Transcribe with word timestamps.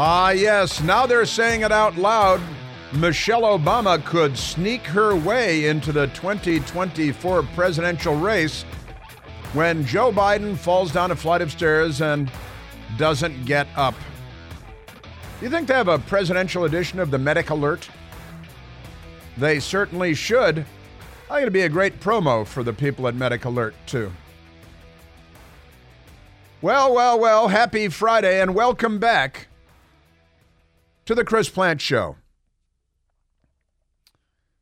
Ah, 0.00 0.30
yes, 0.30 0.80
now 0.80 1.06
they're 1.06 1.26
saying 1.26 1.62
it 1.62 1.72
out 1.72 1.96
loud. 1.96 2.40
Michelle 2.92 3.42
Obama 3.42 4.02
could 4.04 4.38
sneak 4.38 4.82
her 4.82 5.16
way 5.16 5.66
into 5.66 5.90
the 5.90 6.06
2024 6.06 7.42
presidential 7.42 8.14
race 8.14 8.62
when 9.54 9.84
Joe 9.84 10.12
Biden 10.12 10.56
falls 10.56 10.92
down 10.92 11.10
a 11.10 11.16
flight 11.16 11.42
of 11.42 11.50
stairs 11.50 12.00
and 12.00 12.30
doesn't 12.96 13.44
get 13.44 13.66
up. 13.74 13.96
Do 14.86 15.46
you 15.46 15.50
think 15.50 15.66
they 15.66 15.74
have 15.74 15.88
a 15.88 15.98
presidential 15.98 16.62
edition 16.62 17.00
of 17.00 17.10
the 17.10 17.18
Medic 17.18 17.50
Alert? 17.50 17.90
They 19.36 19.58
certainly 19.58 20.14
should. 20.14 20.58
I 21.28 21.34
think 21.34 21.42
it'd 21.42 21.52
be 21.52 21.62
a 21.62 21.68
great 21.68 21.98
promo 21.98 22.46
for 22.46 22.62
the 22.62 22.72
people 22.72 23.08
at 23.08 23.16
Medic 23.16 23.46
Alert, 23.46 23.74
too. 23.86 24.12
Well, 26.62 26.94
well, 26.94 27.18
well, 27.18 27.48
happy 27.48 27.88
Friday 27.88 28.40
and 28.40 28.54
welcome 28.54 29.00
back 29.00 29.48
to 31.08 31.14
the 31.14 31.24
Chris 31.24 31.48
Plante 31.48 31.80
Show. 31.80 32.16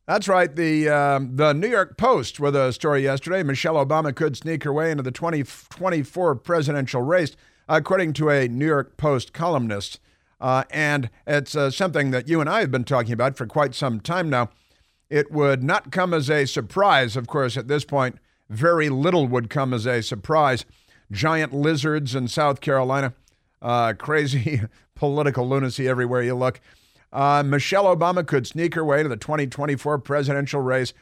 That's 0.07 0.29
right. 0.29 0.55
The 0.55 0.89
uh, 0.89 1.19
the 1.29 1.53
New 1.53 1.67
York 1.67 1.97
Post 1.97 2.39
with 2.39 2.55
a 2.55 2.73
story 2.73 3.03
yesterday. 3.03 3.43
Michelle 3.43 3.85
Obama 3.85 4.15
could 4.15 4.37
sneak 4.37 4.63
her 4.63 4.73
way 4.73 4.93
into 4.93 5.03
the 5.03 5.11
2024 5.11 6.37
presidential 6.37 7.03
race, 7.03 7.35
according 7.69 8.13
to 8.13 8.31
a 8.31 8.47
New 8.47 8.65
York 8.65 8.97
Post 8.97 9.33
columnist. 9.33 9.99
Uh, 10.41 10.63
and 10.71 11.11
it's 11.27 11.57
uh, 11.57 11.69
something 11.69 12.13
that 12.13 12.29
you 12.29 12.41
and 12.41 12.49
I 12.49 12.61
have 12.61 12.71
been 12.71 12.85
talking 12.85 13.13
about 13.13 13.37
for 13.37 13.49
quite 13.49 13.75
some 13.75 13.99
time 13.99 14.31
now. 14.31 14.51
It 15.11 15.33
would 15.33 15.65
not 15.65 15.91
come 15.91 16.15
as 16.15 16.31
a 16.31 16.47
surprise, 16.47 17.17
of 17.17 17.27
course, 17.27 17.57
at 17.57 17.67
this 17.67 17.85
point. 17.85 18.19
Very 18.49 18.89
little 18.89 19.27
would 19.27 19.51
come 19.51 19.75
as 19.75 19.85
a 19.85 20.01
surprise. 20.01 20.65
Giant 21.11 21.53
lizards 21.53 22.15
in 22.15 22.29
South 22.29 22.61
Carolina, 22.61 23.15
uh, 23.61 23.95
crazy 23.95 24.61
political 24.97 25.49
lunacy 25.49 25.89
everywhere 25.89 26.23
you 26.23 26.35
look. 26.35 26.61
Uh, 27.13 27.43
Michelle 27.47 27.85
Obama 27.85 28.27
could 28.27 28.47
sneak 28.47 28.75
her 28.75 28.85
way 28.85 29.03
to 29.03 29.09
the 29.09 29.17
2024 29.17 29.99
presidential 29.99 30.61
race, 30.61 30.93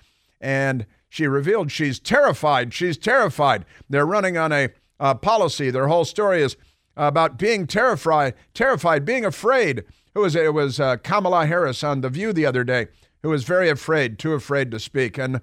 and 0.41 0.85
she 1.09 1.27
revealed 1.27 1.73
she's 1.73 1.99
terrified. 1.99 2.75
She's 2.75 2.99
terrified. 2.99 3.65
They're 3.89 4.07
running 4.07 4.37
on 4.37 4.53
a 4.53 4.71
policy. 5.15 5.71
Their 5.71 5.89
whole 5.89 6.05
story 6.05 6.43
is 6.43 6.57
about 6.97 7.39
being 7.39 7.67
terrified, 7.67 8.35
terrified, 8.53 9.05
being 9.05 9.25
afraid. 9.25 9.85
Who 10.15 10.21
was 10.21 10.37
it? 10.37 10.45
It 10.45 10.55
was 10.55 10.79
uh, 10.79 10.99
Kamala 10.99 11.47
Harris 11.47 11.83
on 11.83 12.01
The 12.01 12.09
View 12.09 12.33
the 12.33 12.47
other 12.47 12.65
day, 12.65 12.89
who 13.23 13.31
was 13.31 13.45
very 13.45 13.69
afraid, 13.69 14.19
too 14.19 14.35
afraid 14.35 14.71
to 14.71 14.79
speak. 14.79 15.19
And 15.19 15.41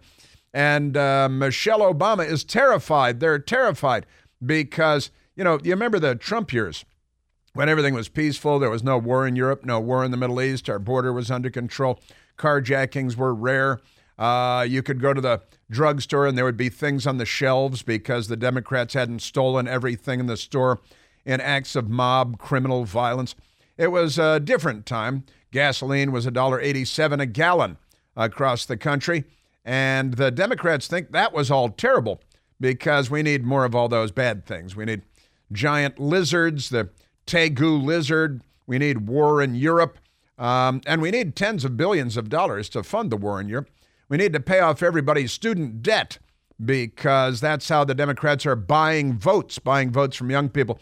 and 0.53 0.97
uh, 0.97 1.29
Michelle 1.29 1.79
Obama 1.79 2.29
is 2.29 2.43
terrified. 2.43 3.19
They're 3.19 3.39
terrified 3.39 4.05
because 4.45 5.11
you 5.35 5.43
know 5.43 5.59
you 5.63 5.71
remember 5.71 5.99
the 5.99 6.15
Trump 6.15 6.53
years 6.53 6.85
when 7.53 7.69
everything 7.69 7.93
was 7.93 8.09
peaceful. 8.09 8.59
There 8.59 8.69
was 8.69 8.83
no 8.83 8.97
war 8.97 9.27
in 9.27 9.35
Europe, 9.35 9.65
no 9.65 9.79
war 9.79 10.03
in 10.03 10.11
the 10.11 10.17
Middle 10.17 10.41
East. 10.41 10.69
Our 10.69 10.79
border 10.79 11.13
was 11.13 11.31
under 11.31 11.49
control. 11.49 11.99
Carjackings 12.37 13.15
were 13.15 13.33
rare. 13.33 13.79
Uh, 14.17 14.65
you 14.67 14.83
could 14.83 15.01
go 15.01 15.13
to 15.13 15.21
the 15.21 15.41
drugstore 15.69 16.27
and 16.27 16.37
there 16.37 16.45
would 16.45 16.57
be 16.57 16.69
things 16.69 17.07
on 17.07 17.17
the 17.17 17.25
shelves 17.25 17.81
because 17.81 18.27
the 18.27 18.37
Democrats 18.37 18.93
hadn't 18.93 19.21
stolen 19.21 19.67
everything 19.67 20.19
in 20.19 20.27
the 20.27 20.37
store 20.37 20.79
in 21.25 21.41
acts 21.41 21.75
of 21.75 21.89
mob 21.89 22.37
criminal 22.37 22.83
violence. 22.85 23.35
It 23.77 23.87
was 23.87 24.19
a 24.19 24.39
different 24.39 24.85
time. 24.85 25.23
Gasoline 25.51 26.11
was 26.11 26.25
$1.87 26.25 27.21
a 27.21 27.25
gallon 27.25 27.77
across 28.15 28.65
the 28.65 28.77
country. 28.77 29.23
And 29.63 30.15
the 30.15 30.31
Democrats 30.31 30.87
think 30.87 31.11
that 31.11 31.33
was 31.33 31.51
all 31.51 31.69
terrible 31.69 32.21
because 32.59 33.09
we 33.09 33.23
need 33.23 33.43
more 33.43 33.65
of 33.65 33.75
all 33.75 33.89
those 33.89 34.11
bad 34.11 34.45
things. 34.45 34.75
We 34.75 34.85
need 34.85 35.03
giant 35.51 35.99
lizards, 35.99 36.69
the 36.69 36.89
Tegu 37.31 37.81
lizard. 37.81 38.41
We 38.67 38.77
need 38.77 39.07
war 39.07 39.41
in 39.41 39.55
Europe. 39.55 39.97
Um, 40.37 40.81
and 40.85 41.01
we 41.01 41.11
need 41.11 41.35
tens 41.35 41.63
of 41.63 41.77
billions 41.77 42.17
of 42.17 42.27
dollars 42.27 42.67
to 42.69 42.83
fund 42.83 43.09
the 43.09 43.15
war 43.15 43.39
in 43.39 43.47
Europe. 43.47 43.69
We 44.09 44.17
need 44.17 44.33
to 44.33 44.41
pay 44.41 44.59
off 44.59 44.83
everybody's 44.83 45.31
student 45.31 45.81
debt 45.81 46.17
because 46.63 47.39
that's 47.39 47.69
how 47.69 47.85
the 47.85 47.95
Democrats 47.95 48.45
are 48.45 48.57
buying 48.57 49.17
votes, 49.17 49.59
buying 49.59 49.91
votes 49.91 50.17
from 50.17 50.29
young 50.29 50.49
people. 50.49 50.77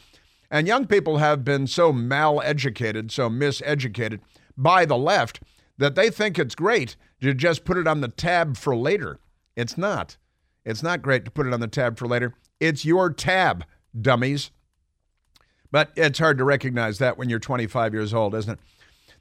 And 0.50 0.66
young 0.66 0.88
people 0.88 1.18
have 1.18 1.46
been 1.46 1.68
so 1.68 1.94
mal-educated, 1.94 3.12
so 3.12 3.30
miseducated 3.30 4.20
by 4.58 4.86
the 4.86 4.98
left 4.98 5.42
that 5.78 5.94
they 5.94 6.10
think 6.10 6.40
it's 6.40 6.56
great 6.56 6.96
to 7.22 7.36
just 7.36 7.64
put 7.64 7.78
it 7.78 7.88
on 7.88 8.02
the 8.02 8.08
tab 8.08 8.58
for 8.58 8.76
later. 8.76 9.20
It's 9.56 9.78
not. 9.78 10.18
It's 10.66 10.82
not 10.82 11.04
great 11.04 11.26
to 11.26 11.32
put 11.32 11.46
it 11.46 11.54
on 11.54 11.60
the 11.60 11.68
tab 11.68 12.00
for 12.00 12.08
later. 12.08 12.34
It's 12.60 12.86
your 12.86 13.12
tab, 13.12 13.66
dummies. 14.00 14.50
But 15.72 15.92
it's 15.96 16.20
hard 16.20 16.38
to 16.40 16.44
recognize 16.44 16.98
that 16.98 17.18
when 17.18 17.30
you're 17.30 17.40
25 17.40 17.94
years 17.94 18.14
old, 18.14 18.34
isn't 18.36 18.54
it? 18.54 18.60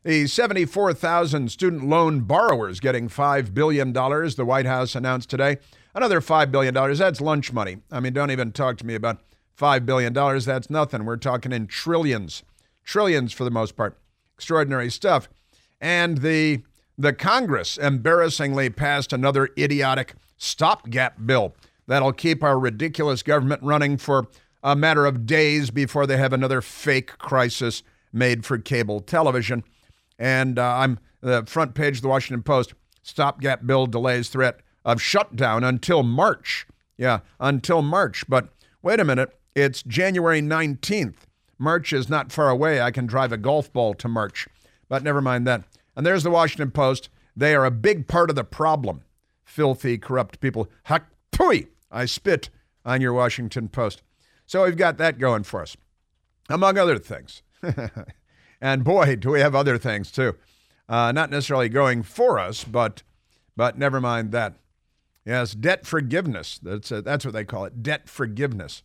The 0.05 0.27
74,000 0.27 1.51
student 1.51 1.89
loan 1.89 2.21
borrowers 2.21 2.81
getting 2.81 3.09
$5 3.09 3.53
billion, 3.53 3.93
the 3.93 4.45
White 4.47 4.67
House 4.67 4.95
announced 4.95 5.29
today. 5.29 5.59
Another 5.95 6.21
$5 6.21 6.51
billion. 6.51 6.73
That's 6.73 7.21
lunch 7.21 7.53
money. 7.53 7.79
I 7.91 8.01
mean, 8.01 8.13
don't 8.13 8.31
even 8.31 8.53
talk 8.53 8.77
to 8.79 8.87
me 8.87 8.95
about 8.95 9.19
$5 9.59 9.85
billion. 9.85 10.13
That's 10.13 10.71
nothing. 10.71 11.05
We're 11.05 11.17
talking 11.17 11.53
in 11.53 11.67
trillions, 11.67 12.45
trillions 12.85 13.33
for 13.33 13.45
the 13.45 13.51
most 13.51 13.77
part. 13.77 13.99
Extraordinary 14.37 14.91
stuff. 14.91 15.29
And 15.81 16.19
the, 16.19 16.63
the 16.97 17.13
Congress 17.13 17.77
embarrassingly 17.77 18.71
passed 18.71 19.13
another 19.13 19.51
idiotic 19.59 20.15
stopgap 20.37 21.17
bill 21.27 21.55
that'll 21.89 22.13
keep 22.13 22.45
our 22.45 22.59
ridiculous 22.59 23.23
government 23.25 23.63
running 23.63 23.97
for 23.97 24.29
a 24.63 24.77
matter 24.77 25.07
of 25.07 25.27
days 25.27 25.71
before 25.71 26.07
they 26.07 26.17
have 26.17 26.33
another 26.33 26.61
fake 26.61 27.19
crisis 27.19 27.83
made 28.13 28.45
for 28.45 28.59
cable 28.59 29.01
television. 29.01 29.65
And 30.19 30.59
uh, 30.59 30.77
I'm 30.77 30.99
the 31.21 31.45
front 31.47 31.75
page 31.75 31.97
of 31.97 32.03
the 32.03 32.09
Washington 32.09 32.43
Post 32.43 32.75
stopgap 33.03 33.67
bill 33.67 33.87
delays 33.87 34.29
threat 34.29 34.61
of 34.85 35.01
shutdown 35.01 35.65
until 35.65 36.03
March. 36.03 36.67
Yeah, 36.97 37.21
until 37.39 37.83
March. 37.83 38.25
But 38.29 38.49
wait 38.83 39.01
a 39.01 39.05
minute. 39.05 39.39
It's 39.55 39.83
January 39.83 40.41
19th. 40.41 41.17
March 41.59 41.93
is 41.93 42.09
not 42.09 42.33
far 42.33 42.49
away. 42.49 42.81
I 42.81 42.91
can 42.91 43.07
drive 43.07 43.33
a 43.33 43.37
golf 43.37 43.73
ball 43.73 43.95
to 43.95 44.09
March. 44.09 44.49
But 44.89 45.03
never 45.03 45.21
mind 45.21 45.47
that. 45.47 45.65
And 45.97 46.07
there's 46.07 46.23
the 46.23 46.31
Washington 46.31 46.71
Post. 46.71 47.09
They 47.37 47.55
are 47.55 47.65
a 47.65 47.71
big 47.71 48.07
part 48.09 48.31
of 48.31 48.37
the 48.37 48.45
problem. 48.45 49.03
Filthy, 49.45 49.99
corrupt 49.99 50.41
people. 50.41 50.69
Pooey! 51.33 51.69
I 51.91 52.05
spit 52.05 52.51
on 52.85 53.01
your 53.01 53.13
Washington 53.13 53.69
Post. 53.69 54.03
So 54.49 54.65
we've 54.65 54.77
got 54.77 54.99
that 54.99 55.21
going 55.21 55.45
for 55.45 55.63
us, 55.63 55.77
among 56.49 56.77
other 56.77 56.99
things. 56.99 57.43
and 58.61 58.83
boy, 58.83 59.15
do 59.15 59.31
we 59.31 59.41
have 59.41 59.55
other 59.55 59.79
things 59.79 60.11
too. 60.11 60.35
Uh, 60.89 61.13
not 61.13 61.31
necessarily 61.31 61.69
going 61.69 62.03
for 62.03 62.41
us, 62.41 62.65
but 62.65 63.05
but 63.57 63.79
never 63.79 64.01
mind 64.01 64.33
that. 64.33 64.55
Yes, 65.25 65.53
debt 65.53 65.87
forgiveness. 65.87 66.59
That's 66.61 66.91
a, 66.91 67.03
that's 67.03 67.25
what 67.25 67.35
they 67.35 67.45
call 67.45 67.65
it, 67.67 67.83
debt 67.85 68.09
forgiveness 68.09 68.83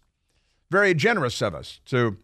very 0.74 0.96
generous 0.96 1.40
of 1.40 1.54
us 1.54 1.82
to 1.86 2.18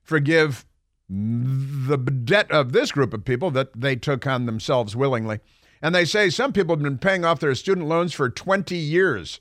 forgive 0.00 0.64
the 1.08 1.96
debt 1.96 2.48
of 2.52 2.72
this 2.72 2.92
group 2.92 3.12
of 3.12 3.24
people 3.24 3.50
that 3.50 3.68
they 3.74 3.96
took 3.96 4.24
on 4.28 4.46
themselves 4.46 4.94
willingly. 4.94 5.40
And 5.82 5.92
they 5.92 6.04
say 6.04 6.30
some 6.30 6.52
people 6.52 6.76
have 6.76 6.84
been 6.84 6.98
paying 6.98 7.24
off 7.24 7.40
their 7.40 7.54
student 7.56 7.88
loans 7.88 8.12
for 8.12 8.30
20 8.30 8.76
years. 8.76 9.40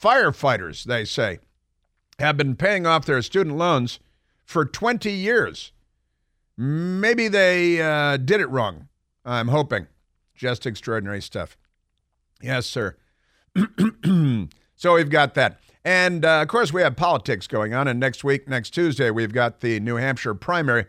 Firefighters, 0.00 0.84
they 0.84 1.04
say, 1.04 1.40
have 2.20 2.36
been 2.36 2.56
paying 2.56 2.86
off 2.86 3.04
their 3.04 3.20
student 3.22 3.56
loans 3.56 3.98
for 4.44 4.64
20 4.64 5.10
years. 5.10 5.72
Maybe 6.56 7.28
they 7.28 7.80
uh, 7.80 8.16
did 8.16 8.40
it 8.40 8.48
wrong. 8.48 8.88
I'm 9.24 9.48
hoping. 9.48 9.86
Just 10.34 10.66
extraordinary 10.66 11.20
stuff. 11.20 11.56
Yes, 12.42 12.66
sir. 12.66 12.96
so 14.76 14.94
we've 14.94 15.10
got 15.10 15.34
that. 15.34 15.60
And 15.84 16.24
uh, 16.24 16.42
of 16.42 16.48
course, 16.48 16.72
we 16.72 16.82
have 16.82 16.96
politics 16.96 17.46
going 17.46 17.74
on. 17.74 17.88
And 17.88 17.98
next 17.98 18.24
week, 18.24 18.48
next 18.48 18.70
Tuesday, 18.70 19.10
we've 19.10 19.32
got 19.32 19.60
the 19.60 19.80
New 19.80 19.96
Hampshire 19.96 20.34
primary. 20.34 20.86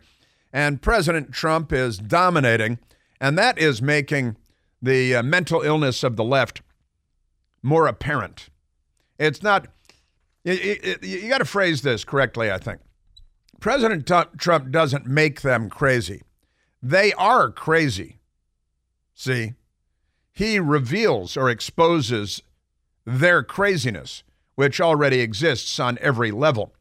And 0.52 0.82
President 0.82 1.32
Trump 1.32 1.72
is 1.72 1.98
dominating. 1.98 2.78
And 3.20 3.38
that 3.38 3.58
is 3.58 3.80
making 3.80 4.36
the 4.80 5.16
uh, 5.16 5.22
mental 5.22 5.62
illness 5.62 6.02
of 6.02 6.16
the 6.16 6.24
left 6.24 6.60
more 7.62 7.86
apparent. 7.86 8.50
It's 9.18 9.42
not, 9.42 9.68
it, 10.44 10.84
it, 10.84 11.04
you 11.04 11.28
got 11.28 11.38
to 11.38 11.44
phrase 11.44 11.82
this 11.82 12.04
correctly, 12.04 12.50
I 12.50 12.58
think. 12.58 12.80
President 13.60 14.10
Trump 14.38 14.70
doesn't 14.70 15.06
make 15.06 15.42
them 15.42 15.70
crazy, 15.70 16.22
they 16.82 17.12
are 17.14 17.50
crazy. 17.50 18.18
See? 19.14 19.54
He 20.34 20.58
reveals 20.58 21.36
or 21.36 21.50
exposes 21.50 22.42
their 23.04 23.42
craziness 23.42 24.22
which 24.54 24.80
already 24.80 25.20
exists 25.20 25.78
on 25.80 25.98
every 26.00 26.30
level. 26.30 26.74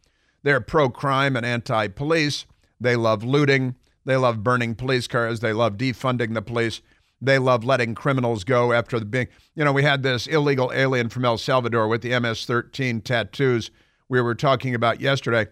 They're 0.43 0.61
pro 0.61 0.89
crime 0.89 1.35
and 1.35 1.45
anti 1.45 1.87
police. 1.87 2.45
They 2.79 2.95
love 2.95 3.23
looting. 3.23 3.75
They 4.05 4.17
love 4.17 4.43
burning 4.43 4.75
police 4.75 5.07
cars. 5.07 5.39
They 5.39 5.53
love 5.53 5.77
defunding 5.77 6.33
the 6.33 6.41
police. 6.41 6.81
They 7.21 7.37
love 7.37 7.63
letting 7.63 7.93
criminals 7.93 8.43
go 8.43 8.73
after 8.73 8.99
the 8.99 9.05
big. 9.05 9.29
You 9.55 9.63
know, 9.63 9.71
we 9.71 9.83
had 9.83 10.01
this 10.01 10.25
illegal 10.25 10.71
alien 10.73 11.09
from 11.09 11.23
El 11.23 11.37
Salvador 11.37 11.87
with 11.87 12.01
the 12.01 12.19
MS 12.19 12.45
13 12.45 13.01
tattoos 13.01 13.69
we 14.09 14.21
were 14.21 14.35
talking 14.35 14.73
about 14.75 14.99
yesterday. 14.99 15.47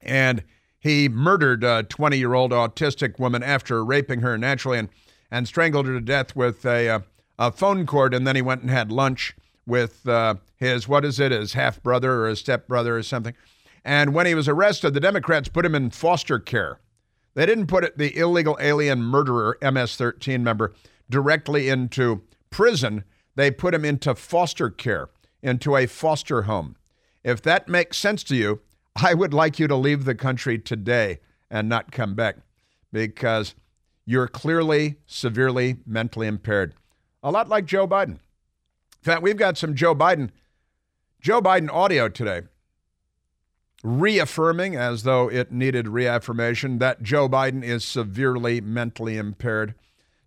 And 0.00 0.44
He 0.78 1.08
murdered 1.08 1.64
a 1.64 1.82
20 1.82 2.16
year 2.16 2.34
old 2.34 2.52
autistic 2.52 3.18
woman 3.18 3.42
after 3.42 3.84
raping 3.84 4.20
her 4.20 4.38
naturally 4.38 4.78
and, 4.78 4.88
and 5.30 5.48
strangled 5.48 5.86
her 5.86 5.94
to 5.94 6.00
death 6.00 6.36
with 6.36 6.64
a, 6.64 6.86
a, 6.86 7.02
a 7.38 7.50
phone 7.50 7.86
cord. 7.86 8.14
And 8.14 8.26
then 8.26 8.36
he 8.36 8.42
went 8.42 8.62
and 8.62 8.70
had 8.70 8.92
lunch 8.92 9.34
with 9.66 10.08
uh, 10.08 10.36
his, 10.56 10.86
what 10.86 11.04
is 11.04 11.18
it, 11.18 11.32
his 11.32 11.54
half 11.54 11.82
brother 11.82 12.22
or 12.22 12.28
his 12.28 12.38
step 12.38 12.68
brother 12.68 12.96
or 12.96 13.02
something. 13.02 13.34
And 13.84 14.14
when 14.14 14.26
he 14.26 14.34
was 14.34 14.48
arrested, 14.48 14.94
the 14.94 15.00
Democrats 15.00 15.48
put 15.48 15.66
him 15.66 15.74
in 15.74 15.90
foster 15.90 16.38
care. 16.38 16.78
They 17.36 17.44
didn't 17.44 17.66
put 17.66 17.98
the 17.98 18.16
illegal 18.16 18.56
alien 18.62 19.02
murderer, 19.02 19.58
MS 19.60 19.94
13 19.96 20.42
member, 20.42 20.72
directly 21.10 21.68
into 21.68 22.22
prison. 22.48 23.04
They 23.34 23.50
put 23.50 23.74
him 23.74 23.84
into 23.84 24.14
foster 24.14 24.70
care, 24.70 25.10
into 25.42 25.76
a 25.76 25.86
foster 25.86 26.42
home. 26.42 26.76
If 27.22 27.42
that 27.42 27.68
makes 27.68 27.98
sense 27.98 28.24
to 28.24 28.36
you, 28.36 28.62
I 28.96 29.12
would 29.12 29.34
like 29.34 29.58
you 29.58 29.68
to 29.68 29.76
leave 29.76 30.06
the 30.06 30.14
country 30.14 30.58
today 30.58 31.18
and 31.50 31.68
not 31.68 31.92
come 31.92 32.14
back 32.14 32.36
because 32.90 33.54
you're 34.06 34.28
clearly 34.28 34.96
severely 35.06 35.76
mentally 35.84 36.28
impaired. 36.28 36.74
A 37.22 37.30
lot 37.30 37.50
like 37.50 37.66
Joe 37.66 37.86
Biden. 37.86 38.12
In 38.12 39.02
fact, 39.02 39.20
we've 39.20 39.36
got 39.36 39.58
some 39.58 39.74
Joe 39.74 39.94
Biden 39.94 40.30
Joe 41.20 41.42
Biden 41.42 41.70
audio 41.70 42.08
today 42.08 42.42
reaffirming 43.86 44.74
as 44.74 45.04
though 45.04 45.30
it 45.30 45.52
needed 45.52 45.86
reaffirmation 45.86 46.78
that 46.78 47.04
Joe 47.04 47.28
Biden 47.28 47.62
is 47.62 47.84
severely 47.84 48.60
mentally 48.60 49.16
impaired. 49.16 49.76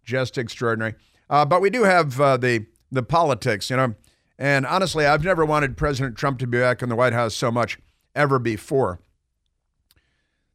Just 0.02 0.38
extraordinary. 0.38 0.96
Uh, 1.30 1.46
but 1.46 1.62
we 1.62 1.70
do 1.70 1.84
have 1.84 2.20
uh, 2.20 2.38
the 2.38 2.66
the 2.92 3.04
politics, 3.04 3.70
you 3.70 3.76
know. 3.76 3.96
And 4.38 4.66
honestly, 4.66 5.06
I've 5.06 5.26
never 5.26 5.46
wanted 5.46 5.76
President 5.76 6.18
Trump 6.18 6.40
to 6.40 6.48
be 6.48 6.58
back 6.58 6.82
in 6.82 6.88
the 6.88 6.96
White 6.96 7.12
House 7.12 7.36
so 7.36 7.52
much 7.52 7.78
ever 8.16 8.40
before. 8.40 9.00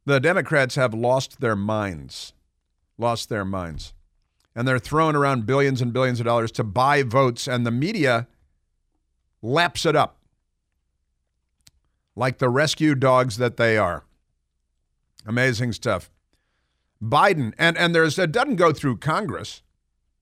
The 0.05 0.19
Democrats 0.19 0.73
have 0.75 0.93
lost 0.93 1.39
their 1.39 1.55
minds, 1.55 2.33
lost 2.97 3.29
their 3.29 3.45
minds. 3.45 3.93
And 4.55 4.67
they're 4.67 4.79
throwing 4.79 5.15
around 5.15 5.45
billions 5.45 5.81
and 5.81 5.93
billions 5.93 6.19
of 6.19 6.25
dollars 6.25 6.51
to 6.53 6.63
buy 6.63 7.03
votes, 7.03 7.47
and 7.47 7.65
the 7.65 7.71
media 7.71 8.27
laps 9.41 9.85
it 9.85 9.95
up 9.95 10.17
like 12.15 12.37
the 12.37 12.49
rescue 12.49 12.95
dogs 12.95 13.37
that 13.37 13.57
they 13.57 13.77
are. 13.77 14.05
Amazing 15.25 15.73
stuff. 15.73 16.09
Biden, 17.01 17.53
and, 17.57 17.77
and 17.77 17.93
there's 17.93 18.17
it 18.17 18.31
doesn't 18.31 18.55
go 18.55 18.71
through 18.71 18.97
Congress. 18.97 19.61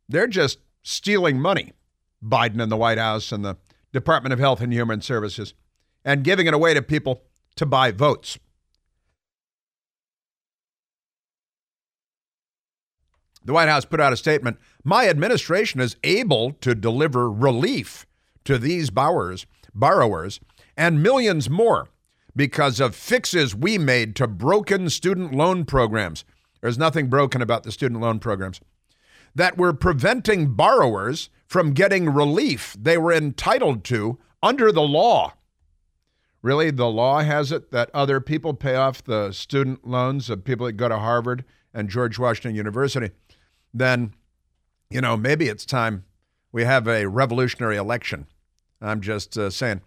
They're 0.10 0.28
just 0.28 0.60
stealing 0.82 1.40
money. 1.40 1.74
Biden 2.24 2.62
and 2.62 2.72
the 2.72 2.78
White 2.78 2.98
House 2.98 3.32
and 3.32 3.44
the 3.44 3.58
Department 3.92 4.34
of 4.34 4.40
Health 4.40 4.62
and 4.62 4.74
Human 4.74 5.02
Services 5.02 5.54
and 6.06 6.24
giving 6.24 6.48
it 6.48 6.54
away 6.54 6.74
to 6.74 6.82
people 6.82 7.24
to 7.56 7.66
buy 7.66 7.92
votes. 7.92 8.38
The 13.46 13.54
White 13.54 13.68
House 13.70 13.86
put 13.86 14.00
out 14.00 14.14
a 14.14 14.18
statement 14.18 14.58
My 14.84 15.08
administration 15.10 15.82
is 15.82 15.98
able 16.04 16.54
to 16.62 16.74
deliver 16.74 17.30
relief 17.30 18.06
to 18.46 18.58
these 18.58 18.90
borrowers, 18.90 19.46
borrowers 19.74 20.40
and 20.78 21.04
millions 21.04 21.50
more 21.50 21.90
because 22.36 22.80
of 22.80 22.96
fixes 22.96 23.56
we 23.56 23.78
made 23.78 24.16
to 24.16 24.28
broken 24.28 24.90
student 24.90 25.34
loan 25.34 25.66
programs. 25.66 26.26
There's 26.62 26.78
nothing 26.78 27.08
broken 27.08 27.42
about 27.42 27.64
the 27.64 27.72
student 27.72 28.02
loan 28.02 28.20
programs. 28.20 28.60
That 29.36 29.58
were 29.58 29.74
preventing 29.74 30.54
borrowers 30.54 31.30
from 31.48 31.74
getting 31.74 32.10
relief 32.10 32.76
they 32.80 32.98
were 32.98 33.14
entitled 33.14 33.84
to 33.86 34.18
under 34.42 34.72
the 34.72 34.82
law. 34.82 35.34
Really, 36.42 36.72
the 36.72 36.90
law 36.90 37.22
has 37.22 37.52
it 37.52 37.72
that 37.72 37.90
other 37.94 38.20
people 38.20 38.54
pay 38.54 38.76
off 38.76 39.04
the 39.04 39.32
student 39.32 39.88
loans 39.88 40.30
of 40.30 40.44
people 40.44 40.66
that 40.66 40.74
go 40.74 40.90
to 40.90 40.98
Harvard 40.98 41.46
and 41.74 41.90
George 41.90 42.20
Washington 42.20 42.56
University. 42.56 43.12
Then, 43.74 44.14
you 44.90 45.02
know, 45.02 45.16
maybe 45.16 45.48
it's 45.48 45.66
time 45.66 46.04
we 46.52 46.64
have 46.64 46.88
a 46.88 47.08
revolutionary 47.08 47.78
election. 47.78 48.28
I'm 48.82 49.02
just 49.02 49.38
uh, 49.38 49.50
saying. 49.50 49.82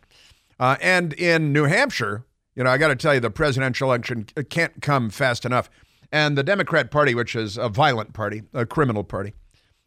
Uh, 0.58 0.76
and 0.80 1.12
in 1.14 1.52
New 1.52 1.64
Hampshire, 1.64 2.24
you 2.54 2.64
know, 2.64 2.70
I 2.70 2.78
got 2.78 2.88
to 2.88 2.96
tell 2.96 3.14
you, 3.14 3.20
the 3.20 3.30
presidential 3.30 3.88
election 3.88 4.24
can't 4.48 4.80
come 4.80 5.10
fast 5.10 5.44
enough. 5.44 5.68
And 6.10 6.38
the 6.38 6.42
Democrat 6.42 6.90
Party, 6.90 7.14
which 7.14 7.36
is 7.36 7.58
a 7.58 7.68
violent 7.68 8.14
party, 8.14 8.42
a 8.54 8.64
criminal 8.64 9.04
party, 9.04 9.34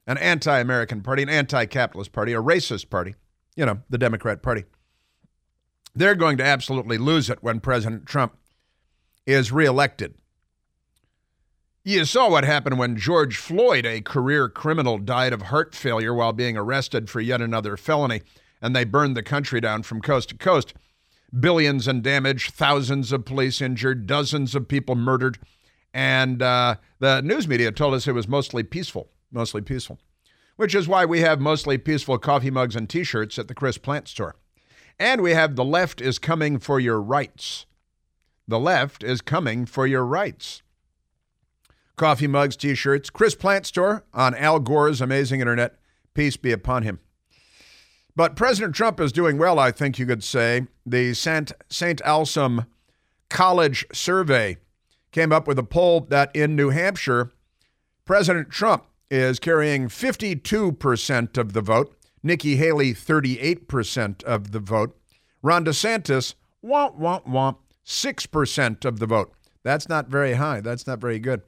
an 0.06 0.18
anti 0.18 0.60
American 0.60 1.02
party, 1.02 1.24
an 1.24 1.30
anti 1.30 1.66
capitalist 1.66 2.12
party, 2.12 2.34
a 2.34 2.42
racist 2.42 2.90
party, 2.90 3.16
you 3.56 3.66
know, 3.66 3.80
the 3.90 3.98
Democrat 3.98 4.44
Party, 4.44 4.66
they're 5.96 6.16
going 6.16 6.38
to 6.38 6.46
absolutely 6.46 6.98
lose 6.98 7.30
it 7.30 7.42
when 7.42 7.60
President 7.60 8.06
Trump 8.06 8.38
is 9.26 9.52
reelected. 9.52 10.16
You 11.84 12.06
saw 12.06 12.30
what 12.30 12.44
happened 12.44 12.78
when 12.78 12.98
George 12.98 13.38
Floyd, 13.38 13.86
a 13.86 14.02
career 14.02 14.50
criminal, 14.50 14.98
died 14.98 15.34
of 15.34 15.44
heart 15.44 15.74
failure 15.74 16.14
while 16.14 16.34
being 16.34 16.58
arrested 16.58 17.10
for 17.10 17.22
yet 17.22 17.42
another 17.42 17.78
felony 17.78 18.22
and 18.62 18.76
they 18.76 18.84
burned 18.84 19.16
the 19.16 19.24
country 19.24 19.62
down 19.62 19.84
from 19.84 20.02
coast 20.02 20.30
to 20.30 20.36
coast. 20.36 20.74
Billions 21.38 21.88
in 21.88 22.02
damage, 22.02 22.50
thousands 22.52 23.12
of 23.12 23.26
police 23.26 23.62
injured, 23.62 24.08
dozens 24.08 24.56
of 24.56 24.68
people 24.68 24.96
murdered. 24.96 25.38
And 25.94 26.42
uh, 26.42 26.76
the 27.00 27.22
news 27.22 27.48
media 27.48 27.72
told 27.72 27.94
us 27.94 28.08
it 28.08 28.14
was 28.14 28.28
mostly 28.28 28.64
peaceful, 28.64 29.10
mostly 29.32 29.62
peaceful, 29.62 30.00
which 30.56 30.76
is 30.76 30.88
why 30.88 31.06
we 31.06 31.22
have 31.22 31.40
mostly 31.40 31.78
peaceful 31.78 32.18
coffee 32.18 32.52
mugs 32.52 32.76
and 32.76 32.90
t 32.90 33.04
shirts 33.04 33.38
at 33.40 33.48
the 33.48 33.56
Chris 33.56 33.78
Plante 33.78 34.08
store. 34.08 34.36
And 35.00 35.22
we 35.22 35.32
have 35.32 35.56
the 35.56 35.64
left 35.64 36.02
is 36.02 36.20
coming 36.20 36.60
for 36.60 36.80
your 36.80 37.02
rights. 37.02 37.66
The 38.48 38.60
left 38.60 39.04
is 39.04 39.22
coming 39.22 39.66
for 39.66 39.88
your 39.88 40.06
rights. 40.06 40.62
Coffee 41.96 42.28
mugs, 42.28 42.56
t 42.56 42.76
shirts, 42.76 43.10
Chris 43.10 43.36
Plante 43.36 43.66
store 43.66 44.04
on 44.14 44.34
Al 44.36 44.60
Gore's 44.60 45.02
amazing 45.02 45.42
internet. 45.42 45.76
Peace 46.14 46.38
be 46.38 46.52
upon 46.52 46.84
him. 46.84 47.00
But 48.16 48.36
President 48.36 48.76
Trump 48.76 49.00
is 49.00 49.12
doing 49.12 49.38
well, 49.38 49.60
I 49.60 49.72
think 49.72 49.98
you 49.98 50.06
could 50.06 50.24
say. 50.24 50.68
The 50.86 51.14
St. 51.14 51.52
St. 51.70 52.02
Anselm 52.06 52.66
College 53.30 53.86
survey 53.94 54.58
came 55.12 55.32
up 55.32 55.48
with 55.48 55.60
a 55.60 55.64
poll 55.64 56.02
that 56.10 56.36
in 56.36 56.56
New 56.56 56.70
Hampshire, 56.70 57.32
President 58.06 58.50
Trump 58.50 58.86
is 59.10 59.40
carrying 59.40 59.88
52% 59.88 61.38
of 61.38 61.54
the 61.54 61.62
vote, 61.62 61.96
Nikki 62.22 62.58
Haley 62.58 62.94
38% 62.94 64.24
of 64.24 64.52
the 64.52 64.60
vote, 64.60 64.98
Ron 65.42 65.66
DeSantis, 65.66 66.36
womp, 66.64 67.00
womp, 67.00 67.26
womp, 67.28 67.58
6% 67.86 68.86
of 68.86 69.00
the 69.00 69.06
vote. 69.06 69.34
That's 69.64 69.90
not 69.90 70.08
very 70.08 70.34
high. 70.34 70.62
That's 70.62 70.86
not 70.86 71.00
very 71.00 71.20
good. 71.20 71.42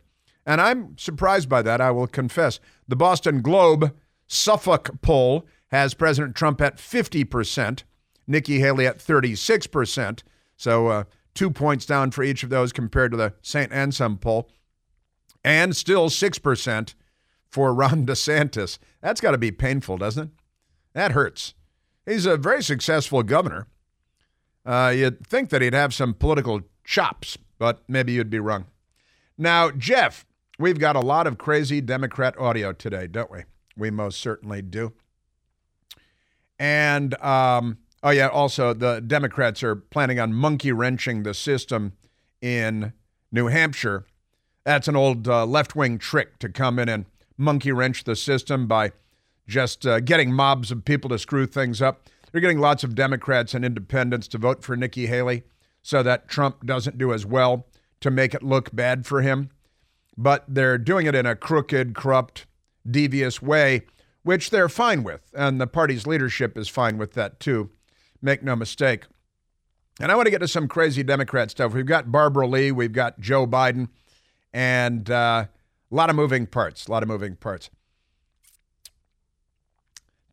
And 0.45 0.59
I'm 0.59 0.97
surprised 0.97 1.49
by 1.49 1.61
that, 1.61 1.81
I 1.81 1.91
will 1.91 2.07
confess. 2.07 2.59
The 2.87 2.95
Boston 2.95 3.41
Globe 3.41 3.93
Suffolk 4.27 5.01
poll 5.01 5.45
has 5.71 5.93
President 5.93 6.35
Trump 6.35 6.59
at 6.61 6.77
50%, 6.77 7.83
Nikki 8.27 8.59
Haley 8.59 8.85
at 8.85 8.99
36%. 8.99 10.23
So 10.57 10.87
uh, 10.87 11.03
two 11.33 11.49
points 11.49 11.85
down 11.85 12.11
for 12.11 12.23
each 12.23 12.43
of 12.43 12.49
those 12.49 12.73
compared 12.73 13.11
to 13.11 13.17
the 13.17 13.33
St. 13.41 13.71
Anselm 13.71 14.17
poll. 14.17 14.49
And 15.43 15.75
still 15.75 16.09
6% 16.09 16.93
for 17.49 17.73
Ron 17.73 18.05
DeSantis. 18.05 18.77
That's 19.01 19.21
got 19.21 19.31
to 19.31 19.37
be 19.37 19.51
painful, 19.51 19.97
doesn't 19.97 20.23
it? 20.25 20.29
That 20.93 21.13
hurts. 21.13 21.53
He's 22.05 22.25
a 22.25 22.37
very 22.37 22.61
successful 22.61 23.23
governor. 23.23 23.67
Uh, 24.65 24.93
you'd 24.95 25.25
think 25.25 25.49
that 25.49 25.61
he'd 25.61 25.73
have 25.73 25.93
some 25.93 26.13
political 26.13 26.61
chops, 26.83 27.37
but 27.57 27.81
maybe 27.87 28.11
you'd 28.11 28.29
be 28.29 28.39
wrong. 28.39 28.65
Now, 29.37 29.71
Jeff, 29.71 30.25
we've 30.59 30.77
got 30.77 30.95
a 30.95 30.99
lot 30.99 31.27
of 31.27 31.37
crazy 31.37 31.81
Democrat 31.81 32.37
audio 32.37 32.73
today, 32.73 33.07
don't 33.07 33.31
we? 33.31 33.43
We 33.77 33.89
most 33.89 34.19
certainly 34.19 34.61
do. 34.61 34.93
And 36.61 37.19
um, 37.23 37.79
oh 38.03 38.11
yeah, 38.11 38.27
also 38.27 38.71
the 38.75 39.01
Democrats 39.01 39.63
are 39.63 39.75
planning 39.75 40.19
on 40.19 40.31
monkey 40.31 40.71
wrenching 40.71 41.23
the 41.23 41.33
system 41.33 41.93
in 42.39 42.93
New 43.31 43.47
Hampshire. 43.47 44.05
That's 44.63 44.87
an 44.87 44.95
old 44.95 45.27
uh, 45.27 45.47
left 45.47 45.75
wing 45.75 45.97
trick 45.97 46.37
to 46.37 46.49
come 46.49 46.77
in 46.77 46.87
and 46.87 47.05
monkey 47.35 47.71
wrench 47.71 48.03
the 48.03 48.15
system 48.15 48.67
by 48.67 48.91
just 49.47 49.87
uh, 49.87 50.01
getting 50.01 50.31
mobs 50.31 50.69
of 50.69 50.85
people 50.85 51.09
to 51.09 51.17
screw 51.17 51.47
things 51.47 51.81
up. 51.81 52.07
They're 52.31 52.41
getting 52.41 52.59
lots 52.59 52.83
of 52.83 52.93
Democrats 52.93 53.55
and 53.55 53.65
independents 53.65 54.27
to 54.27 54.37
vote 54.37 54.63
for 54.63 54.77
Nikki 54.77 55.07
Haley 55.07 55.41
so 55.81 56.03
that 56.03 56.27
Trump 56.27 56.63
doesn't 56.63 56.99
do 56.99 57.11
as 57.11 57.25
well 57.25 57.65
to 58.01 58.11
make 58.11 58.35
it 58.35 58.43
look 58.43 58.69
bad 58.71 59.07
for 59.07 59.23
him. 59.23 59.49
But 60.15 60.45
they're 60.47 60.77
doing 60.77 61.07
it 61.07 61.15
in 61.15 61.25
a 61.25 61.35
crooked, 61.35 61.95
corrupt, 61.95 62.45
devious 62.87 63.41
way 63.41 63.81
which 64.23 64.49
they're 64.49 64.69
fine 64.69 65.03
with. 65.03 65.31
And 65.33 65.59
the 65.59 65.67
party's 65.67 66.07
leadership 66.07 66.57
is 66.57 66.67
fine 66.67 66.97
with 66.97 67.13
that 67.13 67.39
too. 67.39 67.69
Make 68.21 68.43
no 68.43 68.55
mistake. 68.55 69.05
And 69.99 70.11
I 70.11 70.15
want 70.15 70.27
to 70.27 70.31
get 70.31 70.39
to 70.39 70.47
some 70.47 70.67
crazy 70.67 71.03
Democrat 71.03 71.51
stuff. 71.51 71.73
We've 71.73 71.85
got 71.85 72.11
Barbara 72.11 72.47
Lee, 72.47 72.71
we've 72.71 72.93
got 72.93 73.19
Joe 73.19 73.45
Biden, 73.45 73.89
and 74.53 75.09
uh, 75.09 75.45
a 75.91 75.95
lot 75.95 76.09
of 76.09 76.15
moving 76.15 76.47
parts. 76.47 76.87
A 76.87 76.91
lot 76.91 77.03
of 77.03 77.09
moving 77.09 77.35
parts. 77.35 77.69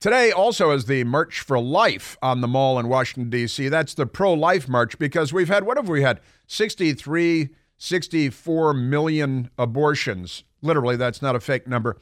Today 0.00 0.30
also 0.30 0.71
is 0.71 0.85
the 0.85 1.02
March 1.02 1.40
for 1.40 1.59
Life 1.59 2.16
on 2.23 2.40
the 2.40 2.47
Mall 2.47 2.78
in 2.78 2.88
Washington, 2.88 3.30
D.C. 3.30 3.68
That's 3.68 3.95
the 3.95 4.07
pro 4.07 4.33
life 4.33 4.68
march 4.68 4.97
because 4.97 5.33
we've 5.33 5.49
had, 5.49 5.64
what 5.64 5.76
have 5.76 5.88
we 5.88 6.02
had? 6.02 6.21
63 6.47 7.49
64 7.78 8.75
million 8.75 9.50
abortions. 9.57 10.45
Literally, 10.61 10.97
that's 10.97 11.23
not 11.23 11.37
a 11.37 11.40
fake 11.40 11.66
number. 11.66 11.97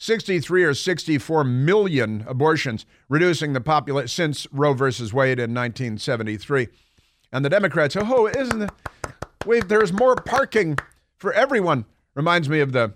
63 0.00 0.64
or 0.64 0.72
64 0.72 1.44
million 1.44 2.24
abortions, 2.26 2.86
reducing 3.10 3.52
the 3.52 3.60
population 3.60 4.08
since 4.08 4.46
Roe 4.50 4.72
versus 4.72 5.12
Wade 5.12 5.38
in 5.38 5.52
1973. 5.52 6.68
And 7.30 7.44
the 7.44 7.50
Democrats, 7.50 7.96
oh, 7.98 8.26
isn't 8.26 8.62
it? 8.62 8.70
Wait, 9.44 9.68
there's 9.68 9.92
more 9.92 10.16
parking 10.16 10.78
for 11.18 11.34
everyone. 11.34 11.84
Reminds 12.14 12.48
me 12.48 12.60
of 12.60 12.72
the 12.72 12.94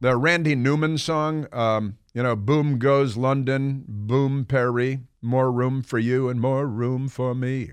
the 0.00 0.16
Randy 0.16 0.54
Newman 0.54 0.96
song. 0.96 1.46
Um, 1.52 1.98
you 2.14 2.22
know, 2.22 2.36
boom 2.36 2.78
goes 2.78 3.16
London, 3.18 3.84
boom 3.86 4.46
Paris, 4.46 4.98
more 5.20 5.52
room 5.52 5.82
for 5.82 5.98
you 5.98 6.30
and 6.30 6.40
more 6.40 6.66
room 6.66 7.08
for 7.08 7.34
me. 7.34 7.72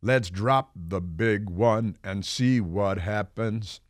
Let's 0.00 0.30
drop 0.30 0.70
the 0.74 1.00
big 1.00 1.50
one 1.50 1.96
and 2.02 2.24
see 2.24 2.60
what 2.60 2.98
happens. 2.98 3.80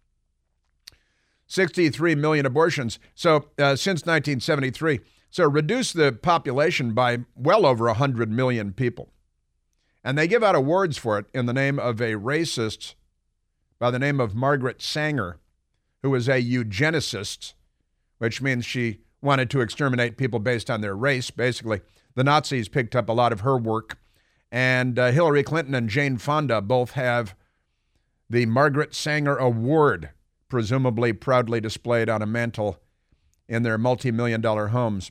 63 1.52 2.14
million 2.14 2.46
abortions. 2.46 2.98
So 3.14 3.50
uh, 3.58 3.76
since 3.76 4.06
1973. 4.06 5.00
So 5.28 5.44
reduce 5.44 5.92
the 5.92 6.10
population 6.10 6.94
by 6.94 7.18
well 7.36 7.66
over 7.66 7.84
100 7.86 8.30
million 8.30 8.72
people. 8.72 9.10
And 10.02 10.16
they 10.16 10.26
give 10.26 10.42
out 10.42 10.54
awards 10.54 10.96
for 10.96 11.18
it 11.18 11.26
in 11.34 11.44
the 11.44 11.52
name 11.52 11.78
of 11.78 12.00
a 12.00 12.14
racist 12.14 12.94
by 13.78 13.90
the 13.90 13.98
name 13.98 14.18
of 14.18 14.34
Margaret 14.34 14.80
Sanger, 14.80 15.40
who 16.02 16.08
was 16.08 16.26
a 16.26 16.42
eugenicist, 16.42 17.52
which 18.16 18.40
means 18.40 18.64
she 18.64 19.00
wanted 19.20 19.50
to 19.50 19.60
exterminate 19.60 20.16
people 20.16 20.38
based 20.38 20.70
on 20.70 20.80
their 20.80 20.96
race. 20.96 21.30
Basically, 21.30 21.82
the 22.14 22.24
Nazis 22.24 22.68
picked 22.68 22.96
up 22.96 23.10
a 23.10 23.12
lot 23.12 23.32
of 23.32 23.40
her 23.40 23.58
work. 23.58 23.98
And 24.50 24.98
uh, 24.98 25.10
Hillary 25.10 25.42
Clinton 25.42 25.74
and 25.74 25.90
Jane 25.90 26.16
Fonda 26.16 26.62
both 26.62 26.92
have 26.92 27.34
the 28.30 28.46
Margaret 28.46 28.94
Sanger 28.94 29.36
Award 29.36 30.10
presumably 30.52 31.14
proudly 31.14 31.62
displayed 31.62 32.10
on 32.10 32.20
a 32.20 32.26
mantle 32.26 32.76
in 33.48 33.62
their 33.62 33.78
multi 33.78 34.10
million 34.10 34.38
dollar 34.38 34.68
homes. 34.68 35.10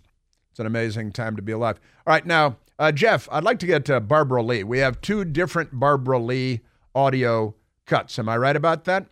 It's 0.51 0.59
an 0.59 0.67
amazing 0.67 1.13
time 1.13 1.35
to 1.35 1.41
be 1.41 1.51
alive. 1.51 1.79
All 2.05 2.13
right, 2.13 2.23
now, 2.23 2.57
uh, 2.77 2.91
Jeff, 2.91 3.27
I'd 3.31 3.43
like 3.43 3.57
to 3.57 3.65
get 3.65 3.83
to 3.85 3.99
Barbara 3.99 4.43
Lee. 4.43 4.63
We 4.63 4.77
have 4.77 5.01
two 5.01 5.25
different 5.25 5.79
Barbara 5.79 6.19
Lee 6.19 6.61
audio 6.93 7.55
cuts. 7.87 8.19
Am 8.19 8.29
I 8.29 8.37
right 8.37 8.55
about 8.55 8.83
that? 8.83 9.07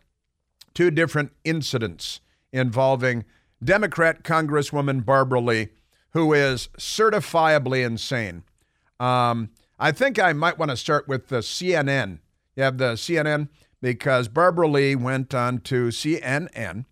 Two 0.75 0.91
different 0.91 1.31
incidents 1.43 2.21
involving 2.53 3.25
Democrat 3.63 4.23
Congresswoman 4.23 5.03
Barbara 5.03 5.41
Lee, 5.41 5.69
who 6.11 6.31
is 6.33 6.69
certifiably 6.77 7.83
insane. 7.83 8.43
Um, 8.99 9.49
I 9.79 9.91
think 9.91 10.19
I 10.19 10.33
might 10.33 10.59
want 10.59 10.69
to 10.69 10.77
start 10.77 11.07
with 11.07 11.29
the 11.29 11.39
CNN. 11.39 12.19
You 12.55 12.61
have 12.61 12.77
the 12.77 12.93
CNN 12.93 13.49
because 13.81 14.27
Barbara 14.27 14.67
Lee 14.67 14.95
went 14.95 15.33
on 15.33 15.59
to 15.61 15.87
CNN 15.87 16.85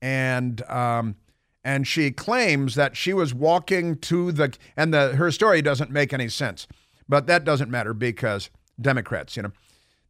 and 0.00 0.62
um, 0.68 1.16
and 1.64 1.86
she 1.86 2.10
claims 2.10 2.74
that 2.76 2.96
she 2.96 3.12
was 3.12 3.34
walking 3.34 3.98
to 3.98 4.32
the 4.32 4.56
and 4.76 4.92
the 4.94 5.16
her 5.16 5.30
story 5.30 5.62
doesn't 5.62 5.90
make 5.90 6.12
any 6.12 6.28
sense, 6.28 6.66
but 7.08 7.26
that 7.26 7.44
doesn't 7.44 7.70
matter 7.70 7.94
because 7.94 8.50
Democrats, 8.80 9.36
you 9.36 9.42
know. 9.42 9.52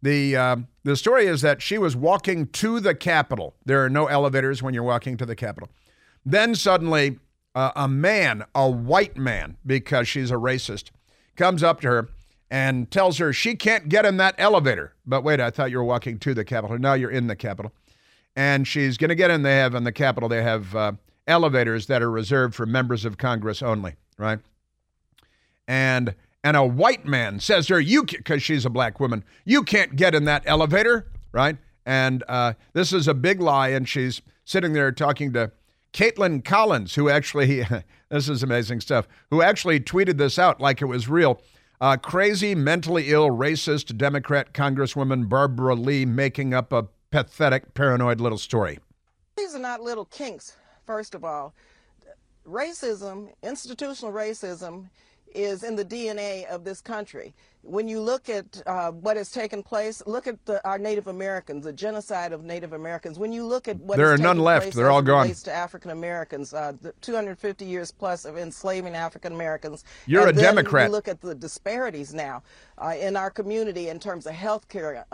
The 0.00 0.36
uh, 0.36 0.56
the 0.84 0.96
story 0.96 1.26
is 1.26 1.40
that 1.40 1.60
she 1.60 1.76
was 1.76 1.96
walking 1.96 2.46
to 2.48 2.78
the 2.78 2.94
Capitol. 2.94 3.56
There 3.64 3.84
are 3.84 3.90
no 3.90 4.06
elevators 4.06 4.62
when 4.62 4.72
you're 4.72 4.84
walking 4.84 5.16
to 5.16 5.26
the 5.26 5.34
Capitol. 5.34 5.70
Then 6.24 6.54
suddenly, 6.54 7.18
uh, 7.54 7.72
a 7.74 7.88
man, 7.88 8.44
a 8.54 8.70
white 8.70 9.16
man, 9.16 9.56
because 9.66 10.06
she's 10.06 10.30
a 10.30 10.34
racist, 10.34 10.90
comes 11.36 11.62
up 11.64 11.80
to 11.80 11.88
her 11.88 12.08
and 12.50 12.90
tells 12.90 13.18
her 13.18 13.32
she 13.32 13.54
can't 13.54 13.88
get 13.88 14.04
in 14.04 14.16
that 14.18 14.34
elevator. 14.38 14.94
But 15.06 15.22
wait, 15.22 15.40
I 15.40 15.50
thought 15.50 15.70
you 15.70 15.78
were 15.78 15.84
walking 15.84 16.18
to 16.20 16.34
the 16.34 16.44
Capitol. 16.44 16.78
Now 16.78 16.94
you're 16.94 17.10
in 17.10 17.26
the 17.26 17.36
Capitol. 17.36 17.72
And 18.36 18.66
she's 18.66 18.96
going 18.96 19.08
to 19.08 19.14
get 19.14 19.30
in. 19.30 19.42
They 19.42 19.56
have 19.56 19.74
in 19.74 19.84
the 19.84 19.92
Capitol, 19.92 20.28
they 20.28 20.42
have 20.42 20.74
uh, 20.74 20.92
elevators 21.26 21.86
that 21.86 22.02
are 22.02 22.10
reserved 22.10 22.54
for 22.54 22.66
members 22.66 23.04
of 23.04 23.18
Congress 23.18 23.62
only, 23.62 23.94
right? 24.16 24.38
And 25.66 26.14
and 26.44 26.56
a 26.56 26.64
white 26.64 27.04
man 27.04 27.40
says 27.40 27.66
to 27.66 27.74
her, 27.74 27.80
"You 27.80 28.04
because 28.04 28.42
she's 28.42 28.64
a 28.64 28.70
black 28.70 29.00
woman, 29.00 29.24
you 29.44 29.62
can't 29.62 29.96
get 29.96 30.14
in 30.14 30.24
that 30.24 30.44
elevator, 30.46 31.06
right?" 31.32 31.56
And 31.84 32.22
uh, 32.28 32.54
this 32.74 32.92
is 32.92 33.08
a 33.08 33.14
big 33.14 33.40
lie. 33.40 33.68
And 33.68 33.88
she's 33.88 34.22
sitting 34.44 34.72
there 34.72 34.92
talking 34.92 35.32
to 35.32 35.50
Kaitlan 35.92 36.44
Collins, 36.44 36.94
who 36.94 37.08
actually, 37.08 37.66
this 38.08 38.28
is 38.28 38.42
amazing 38.42 38.80
stuff, 38.80 39.08
who 39.30 39.42
actually 39.42 39.80
tweeted 39.80 40.16
this 40.16 40.38
out 40.38 40.60
like 40.60 40.80
it 40.80 40.86
was 40.86 41.08
real. 41.08 41.40
Uh, 41.80 41.96
crazy, 41.96 42.56
mentally 42.56 43.10
ill, 43.12 43.30
racist 43.30 43.96
Democrat 43.96 44.52
Congresswoman 44.52 45.28
Barbara 45.28 45.76
Lee 45.76 46.04
making 46.04 46.52
up 46.52 46.72
a 46.72 46.88
pathetic, 47.12 47.72
paranoid 47.74 48.20
little 48.20 48.38
story. 48.38 48.80
These 49.36 49.54
are 49.54 49.60
not 49.60 49.80
little 49.80 50.06
kinks, 50.06 50.56
first 50.84 51.14
of 51.14 51.22
all. 51.22 51.54
Racism, 52.44 53.32
institutional 53.44 54.12
racism, 54.12 54.88
is 55.32 55.62
in 55.62 55.76
the 55.76 55.84
DNA 55.84 56.46
of 56.46 56.64
this 56.64 56.80
country 56.80 57.32
when 57.62 57.88
you 57.88 58.00
look 58.00 58.28
at 58.28 58.62
uh, 58.66 58.90
what 58.92 59.16
has 59.16 59.30
taken 59.30 59.62
place, 59.62 60.02
look 60.06 60.26
at 60.26 60.44
the, 60.46 60.66
our 60.66 60.78
Native 60.78 61.08
Americans, 61.08 61.64
the 61.64 61.72
genocide 61.72 62.32
of 62.32 62.44
Native 62.44 62.72
Americans. 62.72 63.18
When 63.18 63.32
you 63.32 63.44
look 63.44 63.68
at 63.68 63.78
what 63.80 63.96
there 63.96 64.12
are 64.12 64.18
none 64.18 64.38
left, 64.38 64.74
they're 64.74 64.90
all 64.90 65.02
gone. 65.02 65.28
To 65.32 65.52
African 65.52 65.90
Americans, 65.90 66.54
uh, 66.54 66.72
250 67.00 67.64
years 67.64 67.90
plus 67.90 68.24
of 68.24 68.38
enslaving 68.38 68.94
African 68.94 69.32
Americans. 69.32 69.84
You're 70.06 70.28
and 70.28 70.38
a 70.38 70.40
Democrat. 70.40 70.86
You 70.86 70.92
look 70.92 71.08
at 71.08 71.20
the 71.20 71.34
disparities 71.34 72.14
now 72.14 72.42
uh, 72.78 72.94
in 72.98 73.16
our 73.16 73.30
community 73.30 73.88
in 73.88 73.98
terms 73.98 74.26
of 74.26 74.34
health 74.34 74.68
care, 74.68 75.04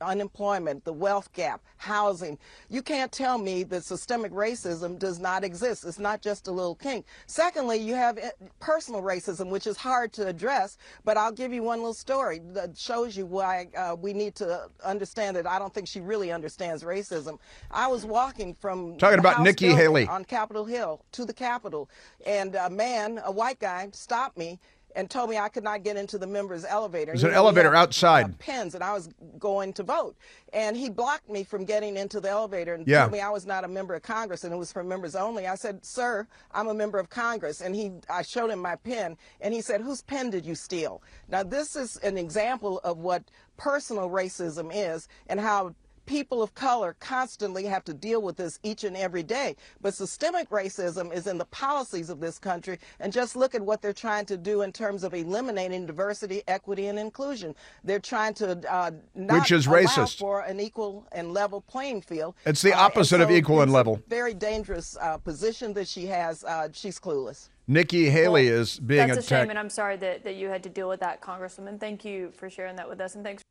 unemployment, 0.00 0.84
the 0.84 0.92
wealth 0.92 1.32
gap, 1.32 1.62
housing. 1.76 2.38
You 2.68 2.82
can't 2.82 3.12
tell 3.12 3.38
me 3.38 3.62
that 3.64 3.84
systemic 3.84 4.32
racism 4.32 4.98
does 4.98 5.20
not 5.20 5.44
exist. 5.44 5.84
It's 5.84 5.98
not 5.98 6.22
just 6.22 6.48
a 6.48 6.52
little 6.52 6.74
kink. 6.74 7.06
Secondly, 7.26 7.78
you 7.78 7.94
have 7.94 8.18
eh, 8.18 8.30
personal 8.58 9.02
racism, 9.02 9.48
which 9.48 9.66
is 9.66 9.76
hard 9.76 10.12
to 10.14 10.26
address. 10.26 10.76
But 11.04 11.16
I'll 11.16 11.32
give 11.32 11.52
you 11.52 11.62
one 11.62 11.82
little 11.84 11.94
story 11.94 12.40
that 12.52 12.76
shows 12.78 13.14
you 13.14 13.26
why 13.26 13.68
uh, 13.76 13.94
we 14.00 14.14
need 14.14 14.34
to 14.36 14.68
understand 14.82 15.36
that 15.36 15.46
I 15.46 15.58
don't 15.58 15.72
think 15.72 15.86
she 15.86 16.00
really 16.00 16.32
understands 16.32 16.82
racism. 16.82 17.38
I 17.70 17.86
was 17.88 18.06
walking 18.06 18.54
from 18.54 18.96
talking 18.96 19.18
about 19.18 19.42
Nikki 19.42 19.68
Haley 19.68 20.06
on 20.06 20.24
Capitol 20.24 20.64
Hill 20.64 21.04
to 21.12 21.26
the 21.26 21.34
Capitol, 21.34 21.90
and 22.26 22.54
a 22.54 22.70
man, 22.70 23.20
a 23.24 23.30
white 23.30 23.60
guy, 23.60 23.90
stopped 23.92 24.38
me 24.38 24.58
and 24.94 25.10
told 25.10 25.30
me 25.30 25.38
I 25.38 25.48
could 25.48 25.64
not 25.64 25.82
get 25.82 25.96
into 25.96 26.18
the 26.18 26.26
members' 26.26 26.64
elevator. 26.64 27.12
There's 27.12 27.24
an 27.24 27.32
elevator 27.32 27.74
outside. 27.74 28.26
Uh, 28.26 28.34
pens, 28.38 28.74
and 28.74 28.84
I 28.84 28.92
was 28.92 29.08
going 29.38 29.72
to 29.74 29.82
vote. 29.82 30.16
And 30.52 30.76
he 30.76 30.88
blocked 30.88 31.28
me 31.28 31.44
from 31.44 31.64
getting 31.64 31.96
into 31.96 32.20
the 32.20 32.30
elevator 32.30 32.74
and 32.74 32.86
yeah. 32.86 33.00
told 33.00 33.12
me 33.12 33.20
I 33.20 33.30
was 33.30 33.46
not 33.46 33.64
a 33.64 33.68
member 33.68 33.94
of 33.94 34.02
Congress 34.02 34.44
and 34.44 34.52
it 34.52 34.56
was 34.56 34.72
for 34.72 34.84
members 34.84 35.14
only. 35.14 35.46
I 35.46 35.54
said, 35.54 35.84
"Sir, 35.84 36.26
I'm 36.52 36.68
a 36.68 36.74
member 36.74 36.98
of 36.98 37.10
Congress." 37.10 37.60
And 37.60 37.74
he, 37.74 37.92
I 38.08 38.22
showed 38.22 38.50
him 38.50 38.60
my 38.60 38.76
pen, 38.76 39.16
and 39.40 39.52
he 39.52 39.60
said, 39.60 39.80
"Whose 39.80 40.02
pen 40.02 40.30
did 40.30 40.46
you 40.46 40.54
steal?" 40.54 41.02
Now, 41.28 41.42
this 41.42 41.76
is 41.76 41.96
an 41.98 42.16
example 42.16 42.80
of 42.84 42.98
what 42.98 43.24
personal 43.56 44.10
racism 44.10 44.70
is 44.72 45.08
and 45.28 45.40
how 45.40 45.74
people 46.06 46.42
of 46.42 46.54
color 46.54 46.96
constantly 47.00 47.64
have 47.64 47.84
to 47.84 47.94
deal 47.94 48.22
with 48.22 48.36
this 48.36 48.58
each 48.62 48.84
and 48.84 48.96
every 48.96 49.22
day. 49.22 49.56
But 49.80 49.94
systemic 49.94 50.50
racism 50.50 51.12
is 51.12 51.26
in 51.26 51.38
the 51.38 51.44
policies 51.46 52.10
of 52.10 52.20
this 52.20 52.38
country. 52.38 52.78
And 53.00 53.12
just 53.12 53.36
look 53.36 53.54
at 53.54 53.62
what 53.62 53.82
they're 53.82 53.92
trying 53.92 54.26
to 54.26 54.36
do 54.36 54.62
in 54.62 54.72
terms 54.72 55.04
of 55.04 55.14
eliminating 55.14 55.86
diversity, 55.86 56.42
equity, 56.48 56.86
and 56.86 56.98
inclusion. 56.98 57.54
They're 57.82 57.98
trying 57.98 58.34
to 58.34 58.60
uh, 58.70 58.90
which 59.14 59.52
is 59.52 59.66
racist 59.66 60.18
for 60.18 60.42
an 60.42 60.60
equal 60.60 61.06
and 61.12 61.32
level 61.32 61.60
playing 61.60 62.02
field. 62.02 62.34
It's 62.46 62.62
the 62.62 62.72
opposite 62.72 63.16
uh, 63.16 63.24
so 63.24 63.24
of 63.24 63.30
equal 63.30 63.60
and 63.60 63.72
level. 63.72 64.00
very 64.08 64.34
dangerous 64.34 64.96
uh, 65.00 65.18
position 65.18 65.72
that 65.74 65.88
she 65.88 66.06
has. 66.06 66.44
Uh, 66.44 66.68
she's 66.72 66.98
clueless. 66.98 67.48
Nikki 67.66 68.10
Haley 68.10 68.50
well, 68.50 68.60
is 68.60 68.78
being 68.78 69.08
that's 69.08 69.12
attacked. 69.12 69.16
That's 69.16 69.26
a 69.26 69.42
shame, 69.44 69.50
and 69.50 69.58
I'm 69.58 69.70
sorry 69.70 69.96
that, 69.96 70.24
that 70.24 70.34
you 70.36 70.48
had 70.48 70.62
to 70.64 70.68
deal 70.68 70.88
with 70.88 71.00
that, 71.00 71.22
Congresswoman. 71.22 71.80
Thank 71.80 72.04
you 72.04 72.30
for 72.36 72.50
sharing 72.50 72.76
that 72.76 72.88
with 72.88 73.00
us, 73.00 73.14
and 73.14 73.24
thanks. 73.24 73.42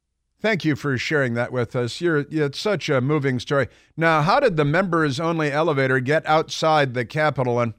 Thank 0.43 0.65
you 0.65 0.75
for 0.75 0.97
sharing 0.97 1.35
that 1.35 1.53
with 1.53 1.73
us. 1.73 2.01
You're, 2.01 2.25
it's 2.29 2.59
such 2.59 2.89
a 2.89 2.99
moving 2.99 3.39
story. 3.39 3.69
Now, 3.95 4.21
how 4.21 4.41
did 4.41 4.57
the 4.57 4.65
members 4.65 5.17
only 5.17 5.49
elevator 5.49 6.01
get 6.01 6.25
outside 6.25 6.93
the 6.93 7.05
Capitol? 7.05 7.61
And, 7.61 7.73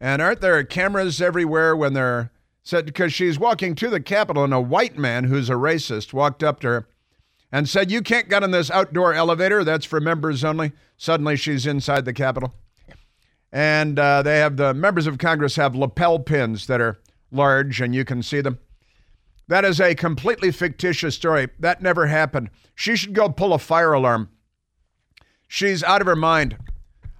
and 0.00 0.22
aren't 0.22 0.40
there 0.40 0.62
cameras 0.62 1.20
everywhere 1.20 1.74
when 1.74 1.94
they're 1.94 2.30
said? 2.62 2.86
Because 2.86 3.12
she's 3.12 3.36
walking 3.36 3.74
to 3.74 3.90
the 3.90 3.98
Capitol, 4.00 4.44
and 4.44 4.54
a 4.54 4.60
white 4.60 4.96
man 4.96 5.24
who's 5.24 5.50
a 5.50 5.54
racist 5.54 6.12
walked 6.12 6.44
up 6.44 6.60
to 6.60 6.68
her 6.68 6.88
and 7.50 7.68
said, 7.68 7.90
You 7.90 8.00
can't 8.00 8.28
get 8.28 8.44
in 8.44 8.52
this 8.52 8.70
outdoor 8.70 9.12
elevator. 9.12 9.64
That's 9.64 9.84
for 9.84 10.00
members 10.00 10.44
only. 10.44 10.70
Suddenly, 10.96 11.34
she's 11.34 11.66
inside 11.66 12.04
the 12.04 12.12
Capitol. 12.12 12.54
And 13.50 13.98
uh, 13.98 14.22
they 14.22 14.38
have 14.38 14.56
the 14.56 14.72
members 14.72 15.08
of 15.08 15.18
Congress 15.18 15.56
have 15.56 15.74
lapel 15.74 16.20
pins 16.20 16.68
that 16.68 16.80
are 16.80 17.00
large, 17.32 17.80
and 17.80 17.92
you 17.92 18.04
can 18.04 18.22
see 18.22 18.40
them. 18.40 18.60
That 19.48 19.64
is 19.64 19.80
a 19.80 19.94
completely 19.94 20.50
fictitious 20.50 21.14
story. 21.14 21.48
That 21.58 21.82
never 21.82 22.06
happened. 22.06 22.50
She 22.74 22.96
should 22.96 23.12
go 23.12 23.28
pull 23.28 23.52
a 23.52 23.58
fire 23.58 23.92
alarm. 23.92 24.30
She's 25.48 25.82
out 25.82 26.00
of 26.00 26.06
her 26.06 26.16
mind. 26.16 26.56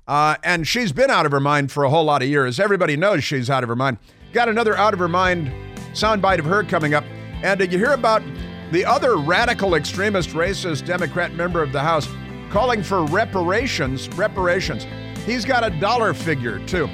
Uh, 0.06 0.36
and 0.42 0.66
she's 0.66 0.92
been 0.92 1.10
out 1.10 1.26
of 1.26 1.32
her 1.32 1.40
mind 1.40 1.70
for 1.70 1.84
a 1.84 1.90
whole 1.90 2.04
lot 2.04 2.22
of 2.22 2.28
years. 2.28 2.58
Everybody 2.58 2.96
knows 2.96 3.22
she's 3.22 3.50
out 3.50 3.62
of 3.62 3.68
her 3.68 3.76
mind. 3.76 3.98
Got 4.32 4.48
another 4.48 4.76
out 4.76 4.94
of 4.94 4.98
her 4.98 5.08
mind 5.08 5.52
soundbite 5.92 6.38
of 6.38 6.44
her 6.46 6.64
coming 6.64 6.94
up. 6.94 7.04
And 7.42 7.58
did 7.58 7.72
you 7.72 7.78
hear 7.78 7.92
about 7.92 8.22
The 8.70 8.84
other 8.86 9.16
radical 9.16 9.74
extremist 9.74 10.30
racist 10.30 10.86
Democrat 10.86 11.34
member 11.34 11.62
of 11.62 11.72
the 11.72 11.80
House 11.80 12.08
calling 12.50 12.82
for 12.82 13.04
reparations, 13.04 14.08
reparations. 14.10 14.86
He's 15.26 15.44
got 15.44 15.62
a 15.62 15.70
dollar 15.78 16.14
figure 16.14 16.58
too. 16.66 16.88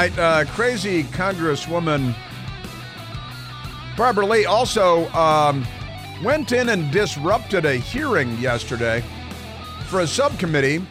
Right, 0.00 0.18
uh, 0.18 0.44
crazy 0.52 1.02
Congresswoman 1.04 2.14
Barbara 3.98 4.24
Lee 4.24 4.46
also 4.46 5.06
um, 5.10 5.66
went 6.24 6.52
in 6.52 6.70
and 6.70 6.90
disrupted 6.90 7.66
a 7.66 7.74
hearing 7.74 8.34
yesterday 8.38 9.04
for 9.88 10.00
a 10.00 10.06
subcommittee 10.06 10.86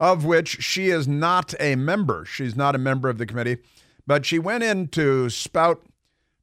of 0.00 0.24
which 0.24 0.62
she 0.62 0.88
is 0.88 1.06
not 1.06 1.52
a 1.60 1.76
member. 1.76 2.24
She's 2.24 2.56
not 2.56 2.74
a 2.74 2.78
member 2.78 3.10
of 3.10 3.18
the 3.18 3.26
committee, 3.26 3.58
but 4.06 4.24
she 4.24 4.38
went 4.38 4.64
in 4.64 4.88
to 4.88 5.28
spout 5.28 5.84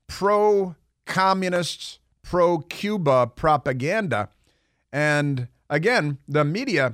pro 0.05 0.75
communist, 1.07 1.97
pro 2.21 2.59
Cuba 2.59 3.25
propaganda. 3.25 4.29
And 4.91 5.47
again, 5.67 6.19
the 6.27 6.45
media 6.45 6.93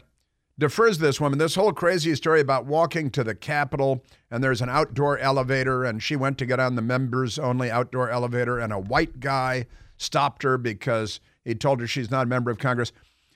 defers 0.59 0.99
this 0.99 1.19
woman. 1.19 1.39
This 1.39 1.55
whole 1.55 1.73
crazy 1.73 2.13
story 2.15 2.41
about 2.41 2.65
walking 2.65 3.09
to 3.11 3.23
the 3.23 3.33
Capitol 3.33 4.03
and 4.29 4.43
there's 4.43 4.61
an 4.61 4.69
outdoor 4.69 5.17
elevator, 5.17 5.83
and 5.83 6.03
she 6.03 6.15
went 6.15 6.37
to 6.37 6.45
get 6.45 6.59
on 6.59 6.75
the 6.75 6.81
members 6.81 7.39
only 7.39 7.71
outdoor 7.71 8.09
elevator, 8.09 8.59
and 8.59 8.71
a 8.71 8.79
white 8.79 9.19
guy 9.19 9.65
stopped 9.97 10.43
her 10.43 10.57
because 10.57 11.19
he 11.43 11.55
told 11.55 11.79
her 11.79 11.87
she's 11.87 12.11
not 12.11 12.23
a 12.23 12.29
member 12.29 12.51
of 12.51 12.59
Congress. 12.59 12.91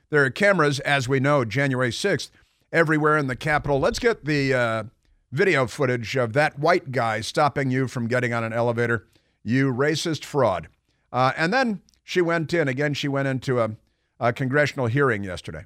There 0.09 0.23
are 0.23 0.29
cameras, 0.29 0.79
as 0.81 1.09
we 1.09 1.19
know, 1.19 1.43
January 1.45 1.89
6th, 1.89 2.29
everywhere 2.71 3.17
in 3.17 3.27
the 3.27 3.35
Capitol. 3.35 3.79
Let's 3.79 3.97
get 3.97 4.25
the 4.25 4.53
uh, 4.53 4.83
video 5.31 5.65
footage 5.65 6.15
of 6.15 6.33
that 6.33 6.59
white 6.59 6.91
guy 6.91 7.21
stopping 7.21 7.71
you 7.71 7.87
from 7.87 8.07
getting 8.07 8.33
on 8.33 8.43
an 8.43 8.53
elevator. 8.53 9.07
You 9.43 9.73
racist 9.73 10.23
fraud. 10.23 10.67
Uh, 11.11 11.31
and 11.35 11.51
then 11.51 11.81
she 12.03 12.21
went 12.21 12.53
in, 12.53 12.67
again, 12.67 12.93
she 12.93 13.07
went 13.07 13.27
into 13.27 13.59
a, 13.59 13.71
a 14.19 14.31
congressional 14.31 14.85
hearing 14.85 15.23
yesterday. 15.23 15.65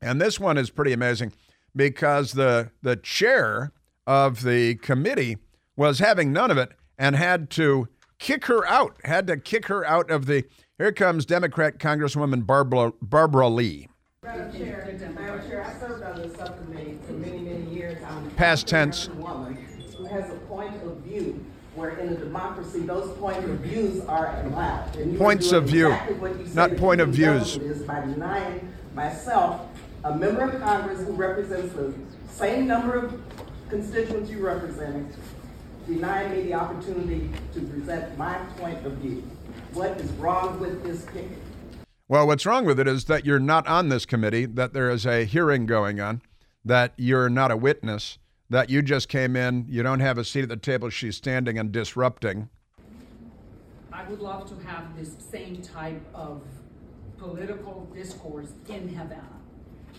And 0.00 0.20
this 0.20 0.38
one 0.38 0.56
is 0.58 0.70
pretty 0.70 0.92
amazing 0.92 1.32
because 1.74 2.32
the 2.32 2.70
the 2.82 2.96
chair 2.96 3.72
of 4.06 4.42
the 4.42 4.76
committee 4.76 5.38
was 5.76 5.98
having 5.98 6.32
none 6.32 6.50
of 6.50 6.58
it 6.58 6.72
and 6.98 7.16
had 7.16 7.50
to 7.50 7.88
kick 8.18 8.46
her 8.46 8.66
out, 8.66 8.96
had 9.04 9.26
to 9.26 9.36
kick 9.36 9.66
her 9.66 9.84
out 9.84 10.10
of 10.10 10.26
the. 10.26 10.44
Here 10.78 10.92
comes 10.92 11.26
Democrat 11.26 11.78
Congresswoman 11.78 12.46
Barbara, 12.46 12.92
Barbara 13.02 13.48
Lee. 13.48 13.88
Madam 14.22 14.52
Chair, 14.52 14.84
Past 18.36 18.68
tense. 18.68 19.06
Who 19.06 20.04
has 20.04 20.30
a 20.30 20.36
point 20.46 20.80
of 20.84 20.98
view 20.98 21.44
where 21.74 21.90
in 21.98 22.08
a 22.08 22.16
democracy 22.16 22.80
those 22.80 23.16
point 23.18 23.44
of 23.44 23.50
views 23.60 24.04
are 24.06 24.42
allowed. 24.44 25.16
Points 25.16 25.52
of 25.52 25.64
view, 25.64 25.92
exactly 25.92 26.54
not 26.54 26.76
point 26.76 27.00
of 27.00 27.10
views. 27.10 27.58
By 27.86 28.00
denying 28.00 28.72
myself, 28.94 29.68
a 30.08 30.16
member 30.16 30.40
of 30.40 30.58
Congress 30.62 31.06
who 31.06 31.12
represents 31.12 31.74
the 31.74 31.92
same 32.30 32.66
number 32.66 32.94
of 32.94 33.20
constituents 33.68 34.30
you 34.30 34.38
represent, 34.44 35.14
denying 35.86 36.32
me 36.32 36.42
the 36.44 36.54
opportunity 36.54 37.28
to 37.52 37.60
present 37.60 38.16
my 38.16 38.38
point 38.56 38.86
of 38.86 38.92
view. 38.94 39.22
What 39.74 40.00
is 40.00 40.10
wrong 40.12 40.58
with 40.60 40.82
this 40.82 41.04
picking? 41.12 41.36
Well, 42.08 42.26
what's 42.26 42.46
wrong 42.46 42.64
with 42.64 42.80
it 42.80 42.88
is 42.88 43.04
that 43.04 43.26
you're 43.26 43.38
not 43.38 43.66
on 43.68 43.90
this 43.90 44.06
committee, 44.06 44.46
that 44.46 44.72
there 44.72 44.88
is 44.88 45.04
a 45.04 45.26
hearing 45.26 45.66
going 45.66 46.00
on, 46.00 46.22
that 46.64 46.94
you're 46.96 47.28
not 47.28 47.50
a 47.50 47.56
witness, 47.58 48.16
that 48.48 48.70
you 48.70 48.80
just 48.80 49.10
came 49.10 49.36
in, 49.36 49.66
you 49.68 49.82
don't 49.82 50.00
have 50.00 50.16
a 50.16 50.24
seat 50.24 50.44
at 50.44 50.48
the 50.48 50.56
table, 50.56 50.88
she's 50.88 51.16
standing 51.16 51.58
and 51.58 51.70
disrupting. 51.70 52.48
I 53.92 54.08
would 54.08 54.20
love 54.20 54.48
to 54.48 54.66
have 54.66 54.96
this 54.96 55.10
same 55.30 55.60
type 55.60 56.00
of 56.14 56.40
political 57.18 57.86
discourse 57.94 58.52
in 58.70 58.88
Havana. 58.88 59.37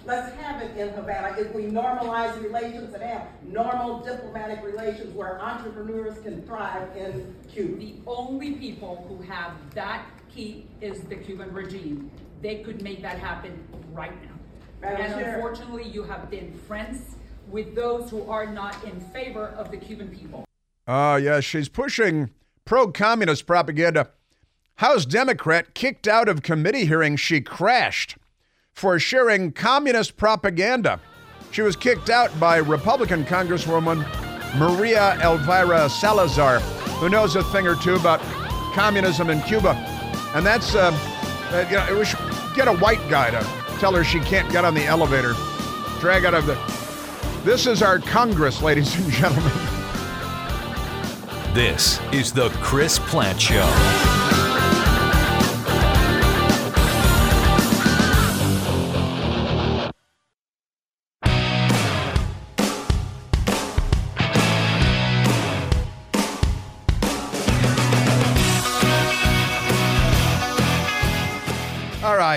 Let's 0.05 0.33
have 0.35 0.61
it 0.61 0.75
in 0.77 0.89
Havana. 0.89 1.35
If 1.37 1.53
we 1.53 1.63
normalize 1.63 2.41
relations 2.41 2.93
and 2.93 3.03
have 3.03 3.27
normal 3.43 3.99
diplomatic 3.99 4.63
relations 4.63 5.13
where 5.13 5.41
entrepreneurs 5.41 6.17
can 6.19 6.41
thrive 6.43 6.95
in 6.95 7.35
Cuba. 7.51 7.77
The 7.77 7.95
only 8.07 8.53
people 8.53 9.05
who 9.07 9.21
have 9.23 9.53
that 9.75 10.05
key 10.33 10.67
is 10.81 11.01
the 11.01 11.15
Cuban 11.15 11.53
regime. 11.53 12.09
They 12.41 12.59
could 12.59 12.81
make 12.81 13.01
that 13.01 13.19
happen 13.19 13.61
right 13.91 14.13
now. 14.23 14.35
Madam 14.81 15.01
and 15.01 15.13
Chair. 15.13 15.35
unfortunately, 15.35 15.83
you 15.89 16.03
have 16.03 16.29
been 16.29 16.53
friends 16.67 17.15
with 17.49 17.75
those 17.75 18.09
who 18.09 18.27
are 18.29 18.45
not 18.45 18.81
in 18.85 19.01
favor 19.01 19.47
of 19.57 19.71
the 19.71 19.77
Cuban 19.77 20.07
people. 20.15 20.45
Oh, 20.87 21.17
yes, 21.17 21.43
she's 21.43 21.69
pushing 21.69 22.31
pro 22.65 22.91
communist 22.91 23.45
propaganda. 23.45 24.09
House 24.75 25.05
Democrat 25.05 25.73
kicked 25.73 26.07
out 26.07 26.29
of 26.29 26.41
committee 26.41 26.85
hearing 26.85 27.17
she 27.17 27.41
crashed 27.41 28.15
for 28.79 28.97
sharing 28.97 29.51
communist 29.51 30.15
propaganda. 30.15 31.01
She 31.51 31.61
was 31.61 31.75
kicked 31.75 32.09
out 32.09 32.37
by 32.39 32.57
Republican 32.57 33.25
Congresswoman 33.25 34.07
Maria 34.57 35.19
Elvira 35.21 35.89
Salazar, 35.89 36.59
who 36.99 37.09
knows 37.09 37.35
a 37.35 37.43
thing 37.43 37.67
or 37.67 37.75
two 37.75 37.95
about 37.95 38.21
communism 38.73 39.29
in 39.29 39.41
Cuba. 39.41 39.71
And 40.33 40.45
that's, 40.45 40.75
uh, 40.75 40.91
uh, 41.51 41.65
you 41.69 41.75
know, 41.75 41.99
we 41.99 42.05
should 42.05 42.19
get 42.55 42.69
a 42.69 42.73
white 42.77 43.05
guy 43.09 43.31
to 43.31 43.41
tell 43.79 43.93
her 43.93 44.03
she 44.03 44.21
can't 44.21 44.49
get 44.49 44.63
on 44.63 44.73
the 44.73 44.85
elevator. 44.85 45.33
Drag 45.99 46.23
out 46.23 46.33
of 46.33 46.45
the. 46.45 46.55
This 47.43 47.67
is 47.67 47.81
our 47.81 47.99
Congress, 47.99 48.61
ladies 48.61 48.95
and 48.95 49.11
gentlemen. 49.11 49.51
This 51.53 51.99
is 52.13 52.31
the 52.31 52.49
Chris 52.61 52.97
Plante 52.99 53.41
Show. 53.41 54.28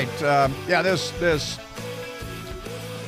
Right, 0.05 0.23
um, 0.23 0.55
yeah, 0.69 0.83
this 0.83 1.11
this 1.13 1.59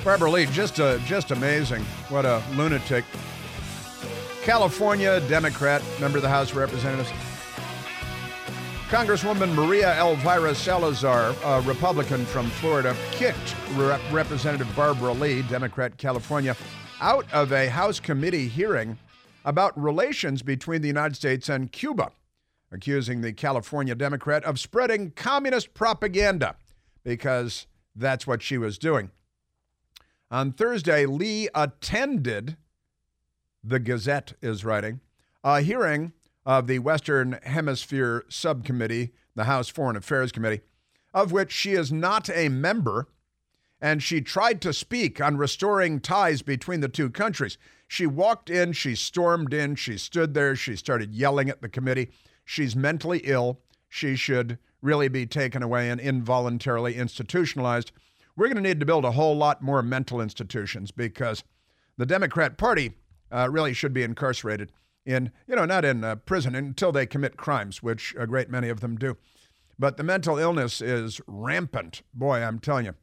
Barbara 0.05 0.31
Lee, 0.31 0.47
just 0.47 0.79
a, 0.79 1.01
just 1.07 1.31
amazing. 1.31 1.83
What 2.09 2.27
a 2.27 2.43
lunatic. 2.55 3.05
California 4.43 5.21
Democrat, 5.29 5.83
member 5.99 6.19
of 6.19 6.23
the 6.23 6.29
House 6.29 6.51
of 6.51 6.59
Representatives. 6.59 7.11
Congresswoman 8.89 9.55
Maria 9.55 9.99
Elvira 9.99 10.55
Salazar, 10.55 11.35
a 11.43 11.63
Republican 11.63 12.27
from 12.27 12.51
Florida, 12.51 12.95
kicked 13.13 13.57
Rep- 13.73 14.01
Representative 14.13 14.69
Barbara 14.77 15.15
Lee, 15.15 15.41
Democrat, 15.43 15.97
California, 15.97 16.55
out 17.01 17.27
of 17.33 17.51
a 17.53 17.69
House 17.69 17.99
committee 17.99 18.47
hearing 18.47 18.99
about 19.47 19.81
relations 19.83 20.43
between 20.43 20.83
the 20.83 20.89
United 20.89 21.17
States 21.17 21.49
and 21.49 21.73
Cuba, 21.73 22.13
accusing 22.71 23.23
the 23.23 23.33
California 23.33 23.95
Democrat 23.95 24.45
of 24.45 24.61
spreading 24.61 25.11
communist 25.13 25.73
propaganda 25.73 26.57
because 27.05 27.67
that's 27.95 28.27
what 28.27 28.43
she 28.43 28.59
was 28.59 28.79
doing. 28.79 29.11
On 30.31 30.53
Thursday, 30.53 31.07
Lee 31.07 31.49
attended, 31.55 32.57
the 33.63 33.79
Gazette 33.79 34.33
is 34.43 34.65
writing, 34.65 35.01
a 35.45 35.61
hearing 35.61 36.13
of 36.45 36.67
the 36.67 36.81
Western 36.81 37.39
Hemisphere 37.43 38.25
Subcommittee, 38.29 39.13
the 39.35 39.45
House 39.45 39.69
Foreign 39.69 39.97
Affairs 39.97 40.33
Committee, 40.33 40.63
of 41.13 41.31
which 41.31 41.53
she 41.53 41.73
is 41.73 41.93
not 41.93 42.29
a 42.31 42.49
member, 42.49 43.09
and 43.81 44.03
she 44.03 44.21
tried 44.21 44.61
to 44.63 44.73
speak 44.73 45.21
on 45.21 45.37
restoring 45.37 46.01
ties 46.01 46.43
between 46.43 46.81
the 46.81 46.89
two 46.89 47.11
countries. 47.11 47.59
She 47.87 48.07
walked 48.07 48.51
in, 48.51 48.73
she 48.73 48.95
stormed 48.95 49.53
in, 49.53 49.77
she 49.77 49.99
stood 49.99 50.35
there, 50.35 50.57
she 50.57 50.75
started 50.75 51.15
yelling 51.15 51.49
at 51.49 51.61
the 51.61 51.69
committee. 51.69 52.11
She's 52.45 52.75
mentally 52.75 53.21
ill. 53.25 53.61
She 53.89 54.17
should 54.17 54.59
really 54.85 55.09
be 55.09 55.27
taken 55.27 55.63
away 55.63 55.89
and 55.89 56.01
involuntarily 56.01 56.97
institutionalized. 56.97 57.91
We're 58.37 58.47
going 58.47 58.63
to 58.63 58.69
need 58.69 58.81
to 58.81 58.87
build 58.87 59.05
a 59.05 59.13
whole 59.13 59.37
lot 59.37 59.63
more 59.63 59.83
mental 59.83 60.21
institutions 60.21 60.91
because 60.91 61.43
the 61.97 62.07
Democrat 62.07 62.59
Party 62.59 62.93
uh, 63.33 63.49
really 63.51 63.73
should 63.73 63.95
be 63.95 64.03
incarcerated 64.03 64.71
in, 65.07 65.33
you 65.47 65.57
know, 65.57 65.65
not 65.65 65.85
in 65.85 66.05
uh, 66.05 66.17
prison 66.17 66.55
until 66.55 66.93
they 66.93 67.07
commit 67.07 67.37
crimes, 67.37 67.83
which 67.83 68.15
a 68.19 68.27
great 68.27 68.51
many 68.51 68.69
of 68.69 68.81
them 68.81 68.97
do. 68.97 69.17
But 69.79 69.97
the 69.97 70.05
mental 70.05 70.39
illness 70.39 70.81
is 70.81 71.21
rampant. 71.27 72.03
Boy, 72.13 72.43
I'm 72.43 72.59
telling 72.59 72.87
you. 72.87 72.95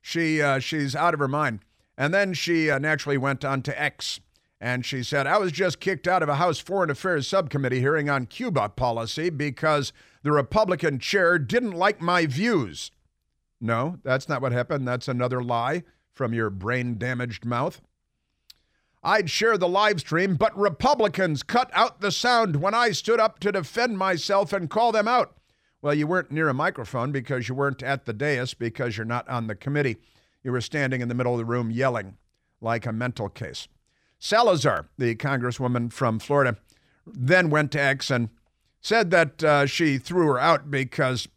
She, 0.00 0.40
uh, 0.40 0.58
she's 0.58 0.94
out 0.94 1.14
of 1.14 1.20
her 1.20 1.28
mind. 1.28 1.60
And 1.96 2.12
then 2.12 2.34
she 2.34 2.70
uh, 2.70 2.78
naturally 2.78 3.18
went 3.18 3.44
on 3.44 3.62
to 3.62 3.80
X. 3.80 4.20
And 4.60 4.86
she 4.86 5.02
said, 5.02 5.26
I 5.26 5.38
was 5.38 5.52
just 5.52 5.80
kicked 5.80 6.08
out 6.08 6.22
of 6.22 6.28
a 6.28 6.36
House 6.36 6.58
Foreign 6.58 6.90
Affairs 6.90 7.28
subcommittee 7.28 7.80
hearing 7.80 8.08
on 8.08 8.26
Cuba 8.26 8.68
policy 8.70 9.28
because 9.28 9.92
the 10.22 10.32
Republican 10.32 10.98
chair 10.98 11.38
didn't 11.38 11.72
like 11.72 12.00
my 12.00 12.26
views. 12.26 12.90
No, 13.60 13.98
that's 14.02 14.28
not 14.28 14.40
what 14.40 14.52
happened. 14.52 14.86
That's 14.86 15.08
another 15.08 15.42
lie 15.42 15.82
from 16.12 16.32
your 16.32 16.50
brain 16.50 16.96
damaged 16.98 17.44
mouth. 17.44 17.80
I'd 19.02 19.28
share 19.28 19.58
the 19.58 19.68
live 19.68 20.00
stream, 20.00 20.36
but 20.36 20.58
Republicans 20.58 21.42
cut 21.42 21.70
out 21.74 22.00
the 22.00 22.10
sound 22.10 22.56
when 22.56 22.72
I 22.72 22.92
stood 22.92 23.20
up 23.20 23.38
to 23.40 23.52
defend 23.52 23.98
myself 23.98 24.52
and 24.52 24.70
call 24.70 24.92
them 24.92 25.06
out. 25.06 25.36
Well, 25.82 25.92
you 25.92 26.06
weren't 26.06 26.30
near 26.30 26.48
a 26.48 26.54
microphone 26.54 27.12
because 27.12 27.46
you 27.46 27.54
weren't 27.54 27.82
at 27.82 28.06
the 28.06 28.14
dais 28.14 28.54
because 28.54 28.96
you're 28.96 29.04
not 29.04 29.28
on 29.28 29.46
the 29.46 29.54
committee. 29.54 29.98
You 30.42 30.52
were 30.52 30.62
standing 30.62 31.02
in 31.02 31.08
the 31.08 31.14
middle 31.14 31.32
of 31.32 31.38
the 31.38 31.44
room 31.44 31.70
yelling 31.70 32.16
like 32.62 32.86
a 32.86 32.92
mental 32.92 33.28
case. 33.28 33.68
Salazar, 34.24 34.86
the 34.96 35.14
congresswoman 35.16 35.92
from 35.92 36.18
Florida, 36.18 36.56
then 37.06 37.50
went 37.50 37.70
to 37.72 37.78
X 37.78 38.10
and 38.10 38.30
said 38.80 39.10
that 39.10 39.44
uh, 39.44 39.66
she 39.66 39.98
threw 39.98 40.28
her 40.28 40.38
out 40.38 40.70
because 40.70 41.28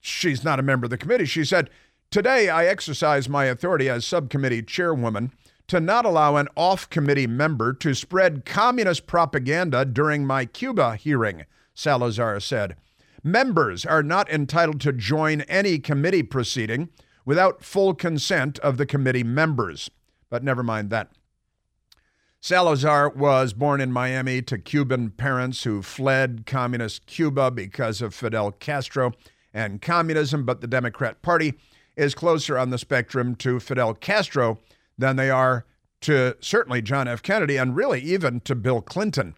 she's 0.00 0.42
not 0.42 0.58
a 0.58 0.64
member 0.64 0.86
of 0.86 0.90
the 0.90 0.98
committee. 0.98 1.24
She 1.24 1.44
said, 1.44 1.70
Today 2.10 2.48
I 2.48 2.66
exercise 2.66 3.28
my 3.28 3.44
authority 3.44 3.88
as 3.88 4.04
subcommittee 4.04 4.62
chairwoman 4.62 5.30
to 5.68 5.78
not 5.78 6.04
allow 6.04 6.34
an 6.34 6.48
off 6.56 6.90
committee 6.90 7.28
member 7.28 7.72
to 7.74 7.94
spread 7.94 8.44
communist 8.44 9.06
propaganda 9.06 9.84
during 9.84 10.26
my 10.26 10.44
Cuba 10.44 10.96
hearing, 10.96 11.44
Salazar 11.72 12.40
said. 12.40 12.74
Members 13.22 13.86
are 13.86 14.02
not 14.02 14.28
entitled 14.28 14.80
to 14.80 14.92
join 14.92 15.42
any 15.42 15.78
committee 15.78 16.24
proceeding 16.24 16.88
without 17.24 17.62
full 17.62 17.94
consent 17.94 18.58
of 18.58 18.76
the 18.76 18.86
committee 18.86 19.22
members. 19.22 19.88
But 20.30 20.44
never 20.44 20.62
mind 20.62 20.90
that. 20.90 21.10
Salazar 22.40 23.08
was 23.10 23.52
born 23.52 23.80
in 23.80 23.90
Miami 23.90 24.40
to 24.42 24.58
Cuban 24.58 25.10
parents 25.10 25.64
who 25.64 25.82
fled 25.82 26.44
communist 26.46 27.06
Cuba 27.06 27.50
because 27.50 28.00
of 28.00 28.14
Fidel 28.14 28.52
Castro 28.52 29.12
and 29.52 29.82
communism, 29.82 30.44
but 30.44 30.60
the 30.60 30.66
Democrat 30.66 31.22
Party 31.22 31.54
is 31.96 32.14
closer 32.14 32.58
on 32.58 32.70
the 32.70 32.78
spectrum 32.78 33.34
to 33.36 33.58
Fidel 33.58 33.94
Castro 33.94 34.60
than 34.98 35.16
they 35.16 35.30
are 35.30 35.64
to 36.02 36.36
certainly 36.40 36.82
John 36.82 37.08
F. 37.08 37.22
Kennedy 37.22 37.56
and 37.56 37.74
really 37.74 38.00
even 38.00 38.40
to 38.40 38.54
Bill 38.54 38.80
Clinton. 38.80 39.34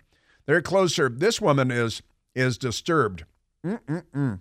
They're 0.47 0.61
closer. 0.61 1.09
This 1.09 1.41
woman 1.41 1.71
is 1.71 2.03
is 2.35 2.59
disturbed. 2.59 3.25
Mm-mm-mm. 3.65 4.41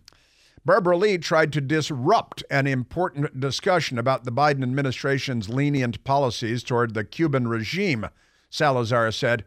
Barbara 0.67 0.97
Lee 0.97 1.17
tried 1.17 1.53
to 1.53 1.61
disrupt 1.61 2.43
an 2.51 2.67
important 2.67 3.39
discussion 3.39 3.97
about 3.97 4.25
the 4.25 4.33
Biden 4.33 4.63
administration's 4.63 5.47
lenient 5.47 6.03
policies 6.03 6.61
toward 6.61 6.93
the 6.93 7.05
Cuban 7.05 7.47
regime, 7.47 8.09
Salazar 8.49 9.13
said. 9.13 9.45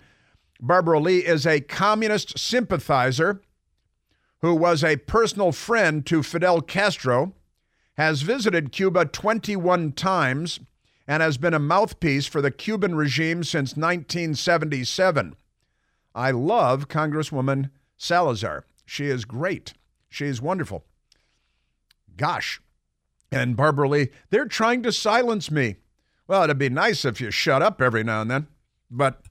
Barbara 0.63 0.99
Lee 0.99 1.19
is 1.19 1.47
a 1.47 1.61
communist 1.61 2.39
sympathizer 2.39 3.43
who 4.41 4.55
was 4.55 4.83
a 4.83 4.97
personal 4.97 5.53
friend 5.53 6.07
to 6.07 6.23
Fidel 6.23 6.63
Castro, 6.63 7.35
has 7.99 8.23
visited 8.23 8.73
Cuba 8.73 9.05
21 9.05 9.93
times, 9.93 10.61
and 11.07 11.23
has 11.23 11.37
been 11.37 11.53
a 11.53 11.59
mouthpiece 11.59 12.25
for 12.25 12.41
the 12.41 12.51
Cuban 12.51 12.95
regime 12.95 13.45
since 13.45 13.77
1977. 13.77 15.37
I 16.15 16.31
love 16.31 16.89
Congresswoman 16.89 17.69
Salazar. 17.99 18.65
She 18.87 19.09
is 19.09 19.27
great. 19.27 19.75
She 20.09 20.25
is 20.25 20.41
wonderful. 20.41 20.87
Gosh. 22.21 22.61
And 23.33 23.57
Barbara 23.57 23.89
Lee, 23.89 24.11
they're 24.29 24.45
trying 24.45 24.83
to 24.83 24.93
silence 24.93 25.51
me. 25.51 25.77
Well, 26.29 26.45
it'd 26.45 26.59
be 26.59 26.69
nice 26.69 27.07
if 27.07 27.19
you 27.19 27.31
shut 27.31 27.63
up 27.63 27.81
every 27.81 28.05
now 28.05 28.21
and 28.21 28.31
then. 28.31 28.47
But 28.91 29.23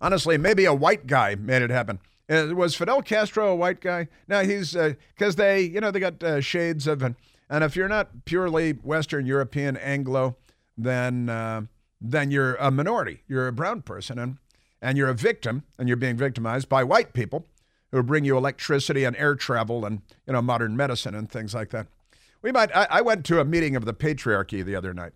honestly, 0.00 0.36
maybe 0.38 0.64
a 0.64 0.74
white 0.74 1.06
guy 1.06 1.36
made 1.36 1.62
it 1.62 1.70
happen. 1.70 2.00
Uh, 2.28 2.48
was 2.52 2.74
Fidel 2.74 3.00
Castro 3.00 3.52
a 3.52 3.54
white 3.54 3.80
guy? 3.80 4.08
No, 4.26 4.42
he's 4.42 4.72
because 4.72 5.34
uh, 5.34 5.36
they, 5.36 5.62
you 5.62 5.80
know, 5.80 5.92
they 5.92 6.00
got 6.00 6.20
uh, 6.24 6.40
shades 6.40 6.88
of, 6.88 7.00
and, 7.00 7.14
and 7.48 7.62
if 7.62 7.76
you're 7.76 7.86
not 7.86 8.24
purely 8.24 8.72
Western 8.72 9.24
European 9.24 9.76
Anglo, 9.76 10.36
then 10.76 11.28
uh, 11.28 11.62
then 12.00 12.32
you're 12.32 12.56
a 12.56 12.72
minority. 12.72 13.22
You're 13.28 13.46
a 13.46 13.52
brown 13.52 13.82
person, 13.82 14.18
and 14.18 14.38
and 14.80 14.98
you're 14.98 15.10
a 15.10 15.14
victim, 15.14 15.62
and 15.78 15.86
you're 15.86 15.96
being 15.96 16.16
victimized 16.16 16.68
by 16.68 16.82
white 16.82 17.12
people 17.12 17.46
who 17.92 18.02
bring 18.02 18.24
you 18.24 18.36
electricity 18.36 19.04
and 19.04 19.14
air 19.16 19.36
travel 19.36 19.84
and 19.84 20.02
you 20.26 20.32
know 20.32 20.42
modern 20.42 20.76
medicine 20.76 21.14
and 21.14 21.30
things 21.30 21.54
like 21.54 21.70
that. 21.70 21.86
We 22.42 22.52
might. 22.52 22.74
I, 22.74 22.86
I 22.90 23.00
went 23.00 23.24
to 23.26 23.40
a 23.40 23.44
meeting 23.44 23.76
of 23.76 23.84
the 23.84 23.94
patriarchy 23.94 24.64
the 24.64 24.76
other 24.76 24.92
night. 24.92 25.12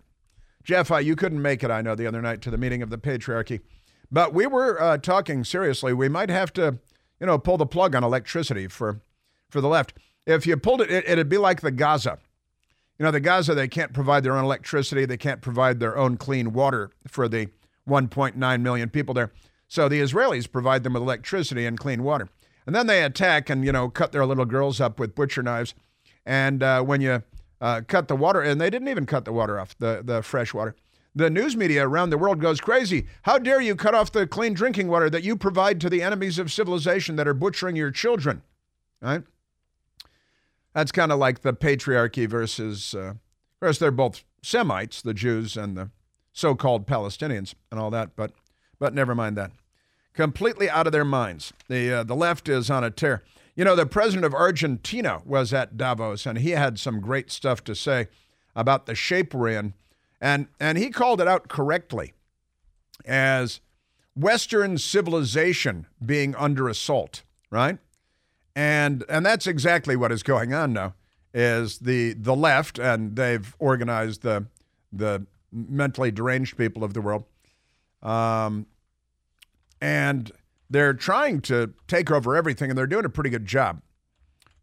Jeff, 0.63 0.91
uh, 0.91 0.97
you 0.97 1.15
couldn't 1.15 1.43
make 1.43 1.63
it, 1.63 1.71
I 1.71 1.83
know, 1.83 1.95
the 1.95 2.07
other 2.07 2.23
night 2.23 2.41
to 2.43 2.51
the 2.51 2.59
meeting 2.59 2.83
of 2.83 2.91
the 2.91 2.99
patriarchy, 2.99 3.61
but 4.11 4.35
we 4.35 4.47
were 4.47 4.81
uh, 4.81 4.99
talking 4.99 5.45
seriously. 5.45 5.93
We 5.93 6.09
might 6.09 6.29
have 6.29 6.53
to, 6.55 6.79
you 7.21 7.27
know, 7.27 7.39
pull 7.39 7.57
the 7.57 7.67
plug 7.67 7.95
on 7.95 8.03
electricity 8.03 8.67
for 8.69 9.01
for 9.49 9.61
the 9.61 9.69
left. 9.69 9.95
If 10.27 10.47
you 10.47 10.57
pulled 10.57 10.81
it, 10.81 10.91
it 10.91 11.09
it'd 11.09 11.29
be 11.29 11.39
like 11.39 11.61
the 11.61 11.71
Gaza. 11.71 12.19
You 12.99 13.05
know, 13.05 13.11
the 13.11 13.21
Gaza, 13.21 13.55
they 13.55 13.69
can't 13.69 13.93
provide 13.93 14.23
their 14.23 14.37
own 14.37 14.45
electricity. 14.45 15.05
They 15.05 15.19
can't 15.19 15.43
provide 15.43 15.81
their 15.81 15.97
own 15.99 16.17
clean 16.17 16.53
water 16.53 16.91
for 17.07 17.29
the 17.29 17.49
1.9 17.89 18.61
million 18.63 18.89
people 18.89 19.15
there. 19.15 19.33
So 19.69 19.89
the 19.89 20.01
Israelis 20.01 20.51
provide 20.51 20.83
them 20.83 20.95
with 20.95 21.03
electricity 21.03 21.67
and 21.67 21.79
clean 21.79 22.03
water. 22.03 22.29
And 22.65 22.75
then 22.75 22.87
they 22.87 23.05
attack 23.05 23.51
and, 23.51 23.65
you 23.65 23.73
know, 23.73 23.89
cut 23.89 24.13
their 24.13 24.27
little 24.27 24.45
girls 24.45 24.81
up 24.81 24.99
with 24.99 25.15
butcher 25.15 25.43
knives. 25.43 25.75
And 26.27 26.63
uh, 26.63 26.83
when 26.83 27.01
you 27.01 27.23
uh, 27.61 27.83
cut 27.87 28.09
the 28.09 28.17
water, 28.17 28.43
and 28.43 28.61
they 28.61 28.69
didn't 28.69 28.89
even 28.89 29.07
cut 29.07 29.25
the 29.25 29.33
water 29.33 29.59
off, 29.59 29.79
the, 29.79 30.03
the 30.05 30.23
fresh 30.23 30.53
water, 30.53 30.75
the 31.15 31.31
news 31.31 31.57
media 31.57 31.87
around 31.89 32.11
the 32.11 32.19
world 32.19 32.41
goes 32.41 32.61
crazy. 32.61 33.07
How 33.23 33.39
dare 33.39 33.61
you 33.61 33.75
cut 33.75 33.95
off 33.95 34.13
the 34.13 34.27
clean 34.27 34.53
drinking 34.53 34.89
water 34.89 35.09
that 35.09 35.23
you 35.23 35.37
provide 35.37 35.81
to 35.81 35.89
the 35.89 36.03
enemies 36.03 36.39
of 36.39 36.53
civilization 36.53 37.17
that 37.17 37.27
are 37.27 37.33
butchering 37.33 37.77
your 37.77 37.91
children? 37.91 38.43
Right? 39.01 39.23
That's 40.75 40.93
kind 40.93 41.11
of 41.11 41.19
like 41.19 41.41
the 41.41 41.55
patriarchy 41.55 42.29
versus, 42.29 42.95
uh, 42.95 42.99
of 42.99 43.61
course, 43.61 43.79
they're 43.79 43.91
both 43.91 44.25
Semites, 44.43 45.01
the 45.01 45.15
Jews 45.15 45.57
and 45.57 45.75
the 45.75 45.91
so-called 46.33 46.87
Palestinians 46.87 47.55
and 47.71 47.81
all 47.81 47.91
that, 47.91 48.15
but 48.15 48.33
but 48.79 48.93
never 48.93 49.15
mind 49.15 49.39
that. 49.39 49.53
Completely 50.13 50.69
out 50.69 50.87
of 50.87 50.93
their 50.93 51.05
minds. 51.05 51.55
The 51.69 51.93
uh, 51.93 52.03
the 52.03 52.15
left 52.15 52.49
is 52.49 52.71
on 52.71 52.85
a 52.85 52.91
tear. 52.91 53.23
You 53.57 53.65
know, 53.65 53.75
the 53.75 53.87
president 53.87 54.27
of 54.27 54.35
Argentina 54.35 55.23
was 55.25 55.55
at 55.55 55.79
Davos, 55.79 56.27
and 56.27 56.39
he 56.39 56.51
had 56.51 56.79
some 56.79 57.01
great 57.01 57.31
stuff 57.31 57.65
to 57.65 57.75
say 57.75 58.09
about 58.55 58.85
the 58.85 58.95
shape 58.95 59.33
we're 59.33 59.49
in, 59.49 59.73
and 60.21 60.49
and 60.61 60.77
he 60.77 60.91
called 60.91 61.23
it 61.23 61.27
out 61.27 61.49
correctly 61.49 62.13
as 63.07 63.61
Western 64.15 64.77
civilization 64.77 65.87
being 66.05 66.35
under 66.37 66.69
assault. 66.69 67.23
Right? 67.51 67.79
And 68.55 69.05
and 69.09 69.25
that's 69.25 69.47
exactly 69.47 69.97
what 69.97 70.13
is 70.13 70.23
going 70.23 70.53
on 70.53 70.75
now. 70.75 70.95
Is 71.33 71.79
the 71.79 72.13
the 72.13 72.37
left 72.37 72.79
and 72.79 73.17
they've 73.17 73.57
organized 73.59 74.21
the 74.23 74.47
the 74.93 75.27
mentally 75.51 76.11
deranged 76.11 76.59
people 76.59 76.85
of 76.85 76.93
the 76.93 77.01
world, 77.01 77.25
um, 78.03 78.67
and 79.81 80.31
they're 80.69 80.95
trying 80.95 81.41
to 81.43 81.73
take 81.87 82.11
over 82.11 82.37
everything, 82.37 82.71
and 82.71 82.79
they're 82.79 82.87
doing 82.87 83.05
a 83.05 83.11
pretty 83.11 83.31
good 83.31 83.47
job 83.47 83.83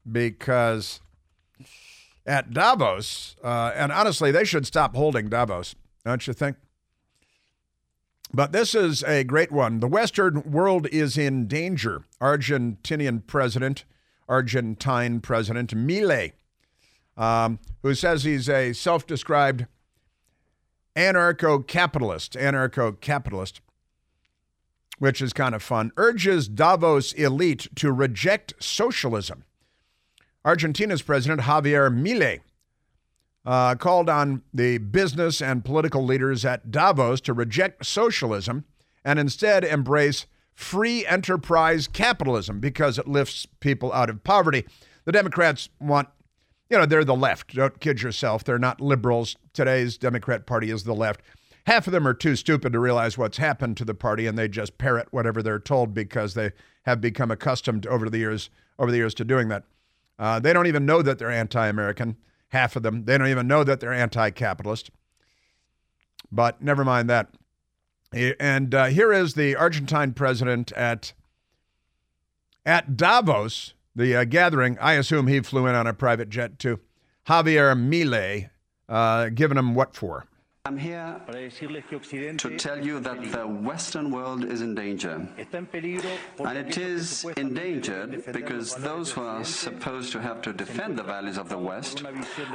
because 0.10 1.00
at 2.26 2.52
Davos, 2.52 3.36
uh, 3.44 3.72
and 3.76 3.92
honestly, 3.92 4.32
they 4.32 4.44
should 4.44 4.66
stop 4.66 4.96
holding 4.96 5.30
Davos, 5.30 5.76
don't 6.06 6.26
you 6.26 6.34
think? 6.34 6.58
But 8.34 8.52
this 8.52 8.74
is 8.74 9.04
a 9.04 9.24
great 9.24 9.52
one. 9.52 9.80
The 9.80 9.88
Western 9.88 10.42
world 10.52 10.88
is 10.88 11.18
in 11.18 11.48
danger. 11.48 12.04
Argentinian 12.20 13.26
president, 13.28 13.86
Argentine 14.28 15.20
President 15.20 15.76
Milei, 15.76 16.32
um, 17.16 17.60
who 17.84 17.94
says 17.94 18.24
he's 18.24 18.50
a 18.50 18.74
self 18.74 19.06
described 19.06 19.68
anarcho 20.96 21.66
capitalist, 21.66 22.34
anarcho 22.34 23.00
capitalist, 23.00 23.62
which 25.00 25.22
is 25.22 25.34
kind 25.34 25.56
of 25.56 25.64
fun, 25.64 25.92
urges 25.98 26.48
Davos 26.48 27.14
elite 27.14 27.68
to 27.76 27.92
reject 27.92 28.54
socialism. 28.60 29.44
Argentina's 30.46 31.02
president, 31.02 31.42
Javier 31.42 31.90
Milei, 31.92 32.42
uh, 33.46 33.76
called 33.76 34.10
on 34.10 34.42
the 34.54 34.78
business 34.78 35.42
and 35.42 35.66
political 35.66 36.04
leaders 36.04 36.46
at 36.46 36.72
Davos 36.72 37.22
to 37.22 37.34
reject 37.34 37.86
socialism 37.86 38.66
and 39.04 39.20
instead 39.20 39.64
embrace 39.64 40.26
free 40.54 41.06
enterprise 41.06 41.88
capitalism 41.88 42.60
because 42.60 42.98
it 42.98 43.08
lifts 43.08 43.46
people 43.60 43.92
out 43.92 44.10
of 44.10 44.24
poverty. 44.24 44.66
The 45.06 45.12
Democrats 45.12 45.70
want, 45.80 46.08
you 46.70 46.78
know, 46.78 46.86
they're 46.86 47.04
the 47.04 47.16
left. 47.16 47.56
Don't 47.56 47.80
kid 47.80 48.02
yourself. 48.02 48.44
They're 48.44 48.60
not 48.60 48.80
liberals. 48.80 49.36
Today's 49.54 49.98
Democrat 49.98 50.46
Party 50.46 50.70
is 50.70 50.84
the 50.84 50.96
left. 50.96 51.22
Half 51.66 51.88
of 51.88 51.94
them 51.94 52.08
are 52.08 52.14
too 52.14 52.36
stupid 52.36 52.74
to 52.74 52.80
realize 52.80 53.18
what's 53.18 53.38
happened 53.38 53.78
to 53.78 53.86
the 53.86 53.94
party 53.94 54.28
and 54.28 54.38
they 54.38 54.48
just 54.48 54.78
parrot 54.78 55.08
whatever 55.12 55.42
they're 55.42 55.60
told 55.60 55.94
because 55.94 56.34
they 56.34 56.52
have 56.84 57.00
become 57.00 57.32
accustomed 57.32 57.88
over 57.88 58.10
the 58.10 58.18
years 58.18 58.50
over 58.78 58.92
the 58.92 58.98
years 58.98 59.14
to 59.14 59.24
doing 59.24 59.48
that. 59.50 59.64
Uh, 60.20 60.40
they 60.40 60.52
don't 60.52 60.68
even 60.68 60.86
know 60.86 61.02
that 61.02 61.20
they're 61.20 61.32
anti-American. 61.32 62.18
Half 62.50 62.76
of 62.76 62.84
them. 62.84 63.06
They 63.06 63.18
don't 63.18 63.28
even 63.28 63.48
know 63.48 63.64
that 63.64 63.80
they're 63.80 63.94
anti-capitalist. 63.94 64.92
But 66.32 66.62
never 66.62 66.84
mind 66.84 67.10
that. 67.10 67.30
And 68.40 68.76
uh, 68.76 68.86
here 68.86 69.12
is 69.12 69.34
the 69.34 69.56
Argentine 69.56 70.14
president 70.14 70.72
at 70.74 71.14
at 72.66 72.96
Davos, 72.96 73.74
the 73.96 74.16
uh, 74.16 74.24
gathering. 74.24 74.78
I 74.80 74.94
assume 74.94 75.28
he 75.28 75.42
flew 75.42 75.66
in 75.68 75.76
on 75.76 75.88
a 75.88 75.94
private 75.94 76.30
jet 76.30 76.60
too. 76.60 76.80
Javier 77.28 77.76
Milei, 77.76 78.50
uh, 78.88 79.30
giving 79.30 79.58
him 79.58 79.76
what 79.76 79.96
for? 79.96 80.28
I'm 80.66 80.78
here 80.78 81.20
to 81.28 82.58
tell 82.58 82.86
you 82.86 83.02
that 83.02 83.32
the 83.34 83.46
Western 83.46 84.10
world 84.12 84.46
is 84.46 84.62
in 84.62 84.74
danger. 84.74 85.28
And 85.38 86.58
it 86.58 86.78
is 86.78 87.26
endangered 87.36 88.32
because 88.32 88.74
those 88.76 89.12
who 89.12 89.24
are 89.24 89.44
supposed 89.44 90.14
to 90.14 90.22
have 90.22 90.42
to 90.44 90.54
defend 90.54 90.98
the 90.98 91.04
values 91.04 91.38
of 91.38 91.50
the 91.50 91.58
West 91.58 92.06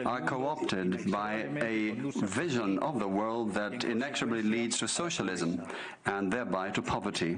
are 0.06 0.22
co 0.22 0.46
opted 0.46 1.10
by 1.10 1.48
a 1.60 1.90
vision 2.24 2.78
of 2.78 2.98
the 2.98 3.06
world 3.06 3.52
that 3.52 3.84
inexorably 3.84 4.40
leads 4.40 4.78
to 4.78 4.88
socialism 4.88 5.60
and 6.06 6.32
thereby 6.32 6.70
to 6.70 6.80
poverty. 6.80 7.36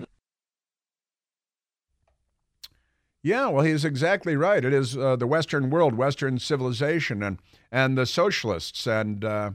Yeah, 3.24 3.48
well, 3.48 3.64
he's 3.64 3.84
exactly 3.84 4.36
right. 4.36 4.64
It 4.64 4.72
is 4.72 4.96
uh, 4.96 5.16
the 5.16 5.26
Western 5.26 5.68
world, 5.68 5.94
Western 5.94 6.38
civilization, 6.38 7.24
and 7.24 7.38
and 7.72 7.98
the 7.98 8.06
socialists, 8.06 8.86
and 8.86 9.24
uh, 9.24 9.50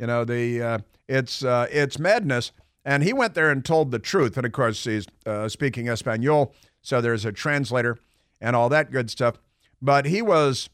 you 0.00 0.06
know, 0.06 0.24
the 0.24 0.62
uh, 0.62 0.78
it's 1.08 1.44
uh, 1.44 1.66
it's 1.70 1.98
madness. 1.98 2.52
And 2.82 3.04
he 3.04 3.12
went 3.12 3.34
there 3.34 3.50
and 3.50 3.62
told 3.62 3.90
the 3.90 3.98
truth. 3.98 4.38
And 4.38 4.46
of 4.46 4.52
course, 4.52 4.82
he's 4.84 5.06
uh, 5.26 5.50
speaking 5.50 5.88
Espanol, 5.88 6.54
so 6.80 7.02
there's 7.02 7.26
a 7.26 7.32
translator 7.32 7.98
and 8.40 8.56
all 8.56 8.70
that 8.70 8.90
good 8.90 9.10
stuff. 9.10 9.36
But 9.82 10.06
he 10.06 10.22
was 10.22 10.70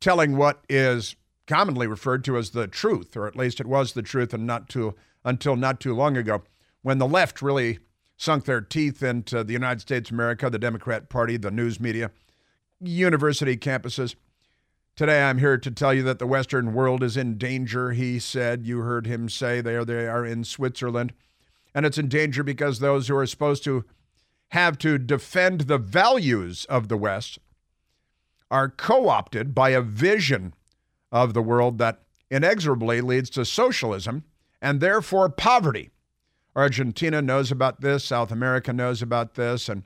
telling 0.00 0.38
what 0.38 0.64
is 0.70 1.16
commonly 1.46 1.86
referred 1.86 2.24
to 2.24 2.38
as 2.38 2.50
the 2.50 2.66
truth, 2.66 3.14
or 3.14 3.26
at 3.26 3.36
least 3.36 3.60
it 3.60 3.66
was 3.66 3.92
the 3.92 4.02
truth, 4.02 4.32
and 4.32 4.46
not 4.46 4.70
too 4.70 4.94
until 5.22 5.54
not 5.54 5.80
too 5.80 5.94
long 5.94 6.16
ago, 6.16 6.42
when 6.80 6.96
the 6.96 7.06
left 7.06 7.42
really 7.42 7.78
sunk 8.16 8.46
their 8.46 8.62
teeth 8.62 9.02
into 9.02 9.44
the 9.44 9.52
United 9.52 9.80
States 9.80 10.08
of 10.08 10.14
America, 10.14 10.48
the 10.48 10.58
Democrat 10.58 11.10
Party, 11.10 11.36
the 11.36 11.50
news 11.50 11.78
media, 11.78 12.10
university 12.80 13.56
campuses. 13.58 14.14
Today, 15.00 15.22
I'm 15.22 15.38
here 15.38 15.56
to 15.56 15.70
tell 15.70 15.94
you 15.94 16.02
that 16.02 16.18
the 16.18 16.26
Western 16.26 16.74
world 16.74 17.02
is 17.02 17.16
in 17.16 17.38
danger, 17.38 17.92
he 17.92 18.18
said. 18.18 18.66
You 18.66 18.80
heard 18.80 19.06
him 19.06 19.30
say 19.30 19.62
there 19.62 19.82
they 19.82 20.06
are 20.06 20.26
in 20.26 20.44
Switzerland. 20.44 21.14
And 21.74 21.86
it's 21.86 21.96
in 21.96 22.06
danger 22.08 22.42
because 22.42 22.80
those 22.80 23.08
who 23.08 23.16
are 23.16 23.24
supposed 23.24 23.64
to 23.64 23.86
have 24.48 24.76
to 24.80 24.98
defend 24.98 25.62
the 25.62 25.78
values 25.78 26.66
of 26.66 26.88
the 26.88 26.98
West 26.98 27.38
are 28.50 28.68
co 28.68 29.08
opted 29.08 29.54
by 29.54 29.70
a 29.70 29.80
vision 29.80 30.52
of 31.10 31.32
the 31.32 31.40
world 31.40 31.78
that 31.78 32.02
inexorably 32.30 33.00
leads 33.00 33.30
to 33.30 33.46
socialism 33.46 34.24
and 34.60 34.80
therefore 34.82 35.30
poverty. 35.30 35.88
Argentina 36.54 37.22
knows 37.22 37.50
about 37.50 37.80
this, 37.80 38.04
South 38.04 38.30
America 38.30 38.70
knows 38.70 39.00
about 39.00 39.32
this, 39.32 39.66
and 39.66 39.82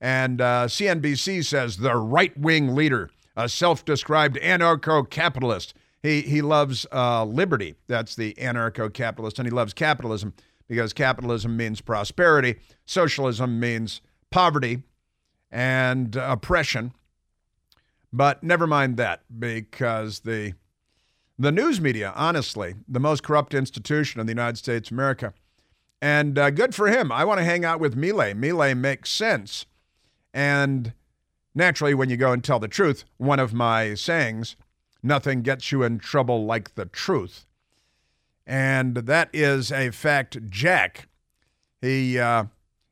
and 0.00 0.40
uh, 0.40 0.66
CNBC 0.68 1.44
says 1.44 1.78
the 1.78 1.96
right 1.96 2.38
wing 2.38 2.76
leader 2.76 3.10
a 3.36 3.48
self 3.48 3.84
described 3.84 4.38
anarcho 4.40 5.08
capitalist. 5.08 5.74
He, 6.02 6.22
he 6.22 6.42
loves 6.42 6.86
uh, 6.92 7.24
liberty. 7.24 7.74
That's 7.86 8.14
the 8.14 8.34
anarcho 8.34 8.92
capitalist. 8.92 9.38
And 9.38 9.46
he 9.46 9.52
loves 9.52 9.74
capitalism 9.74 10.34
because 10.68 10.92
capitalism 10.92 11.56
means 11.56 11.80
prosperity, 11.80 12.56
socialism 12.84 13.60
means 13.60 14.00
poverty 14.30 14.82
and 15.50 16.14
oppression. 16.16 16.92
But 18.12 18.42
never 18.42 18.66
mind 18.66 18.96
that 18.96 19.22
because 19.38 20.20
the, 20.20 20.54
the 21.38 21.52
news 21.52 21.80
media, 21.80 22.12
honestly, 22.16 22.74
the 22.88 23.00
most 23.00 23.22
corrupt 23.22 23.54
institution 23.54 24.20
in 24.20 24.26
the 24.26 24.32
United 24.32 24.56
States 24.56 24.90
of 24.90 24.96
America. 24.96 25.34
And 26.00 26.38
uh, 26.38 26.50
good 26.50 26.74
for 26.74 26.88
him. 26.88 27.10
I 27.10 27.24
want 27.24 27.38
to 27.38 27.44
hang 27.44 27.64
out 27.64 27.80
with 27.80 27.96
Milei. 27.96 28.34
Milei 28.34 28.76
makes 28.76 29.10
sense. 29.10 29.66
And 30.32 30.92
Naturally, 31.56 31.94
when 31.94 32.10
you 32.10 32.18
go 32.18 32.32
and 32.32 32.44
tell 32.44 32.60
the 32.60 32.68
truth, 32.68 33.04
one 33.16 33.40
of 33.40 33.54
my 33.54 33.94
sayings, 33.94 34.56
nothing 35.02 35.40
gets 35.40 35.72
you 35.72 35.82
in 35.82 35.98
trouble 35.98 36.44
like 36.44 36.74
the 36.74 36.84
truth. 36.84 37.46
And 38.46 38.94
that 38.94 39.30
is 39.32 39.72
a 39.72 39.90
fact, 39.90 40.50
Jack. 40.50 41.08
He, 41.80 42.18
uh, 42.18 42.44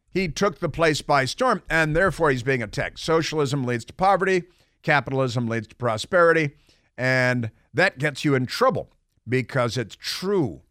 he 0.08 0.28
took 0.28 0.60
the 0.60 0.70
place 0.70 1.02
by 1.02 1.26
storm, 1.26 1.62
and 1.68 1.94
therefore 1.94 2.30
he's 2.30 2.42
being 2.42 2.62
attacked. 2.62 3.00
Socialism 3.00 3.64
leads 3.64 3.84
to 3.84 3.92
poverty, 3.92 4.44
capitalism 4.82 5.46
leads 5.46 5.66
to 5.66 5.74
prosperity, 5.74 6.52
and 6.96 7.50
that 7.74 7.98
gets 7.98 8.24
you 8.24 8.34
in 8.34 8.46
trouble 8.46 8.90
because 9.28 9.76
it's 9.76 9.94
true. 9.94 10.62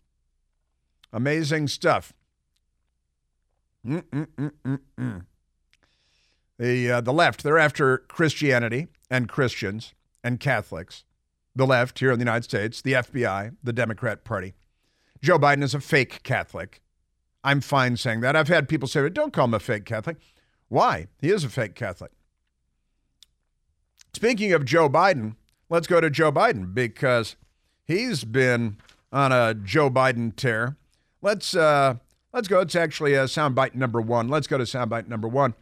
Amazing 1.11 1.67
stuff. 1.67 2.11
Mm-mm-mm-mm-mm. 3.85 4.79
The, 6.63 6.89
uh, 6.89 7.01
the 7.01 7.11
left, 7.11 7.43
they're 7.43 7.59
after 7.59 7.97
Christianity 7.97 8.87
and 9.09 9.27
Christians 9.27 9.93
and 10.23 10.39
Catholics. 10.39 11.03
The 11.53 11.67
left 11.67 11.99
here 11.99 12.13
in 12.13 12.19
the 12.19 12.23
United 12.23 12.45
States, 12.45 12.81
the 12.81 12.93
FBI, 12.93 13.57
the 13.61 13.73
Democrat 13.73 14.23
Party. 14.23 14.53
Joe 15.21 15.37
Biden 15.37 15.61
is 15.61 15.75
a 15.75 15.81
fake 15.81 16.23
Catholic. 16.23 16.81
I'm 17.43 17.59
fine 17.59 17.97
saying 17.97 18.21
that. 18.21 18.37
I've 18.37 18.47
had 18.47 18.69
people 18.69 18.87
say, 18.87 19.09
don't 19.09 19.33
call 19.33 19.43
him 19.43 19.53
a 19.53 19.59
fake 19.59 19.83
Catholic. 19.83 20.15
Why? 20.69 21.07
He 21.19 21.31
is 21.31 21.43
a 21.43 21.49
fake 21.49 21.75
Catholic. 21.75 22.13
Speaking 24.13 24.53
of 24.53 24.63
Joe 24.63 24.87
Biden, 24.87 25.35
let's 25.69 25.87
go 25.87 25.99
to 25.99 26.09
Joe 26.09 26.31
Biden 26.31 26.73
because 26.73 27.35
he's 27.83 28.23
been 28.23 28.77
on 29.11 29.33
a 29.33 29.53
Joe 29.53 29.89
Biden 29.89 30.33
tear. 30.33 30.77
Let's 31.21 31.57
uh, 31.57 31.95
let's 32.31 32.47
go. 32.47 32.61
It's 32.61 32.77
actually 32.77 33.15
a 33.15 33.25
soundbite 33.25 33.75
number 33.75 33.99
one. 33.99 34.29
Let's 34.29 34.47
go 34.47 34.57
to 34.57 34.63
soundbite 34.63 35.09
number 35.09 35.27
one. 35.27 35.55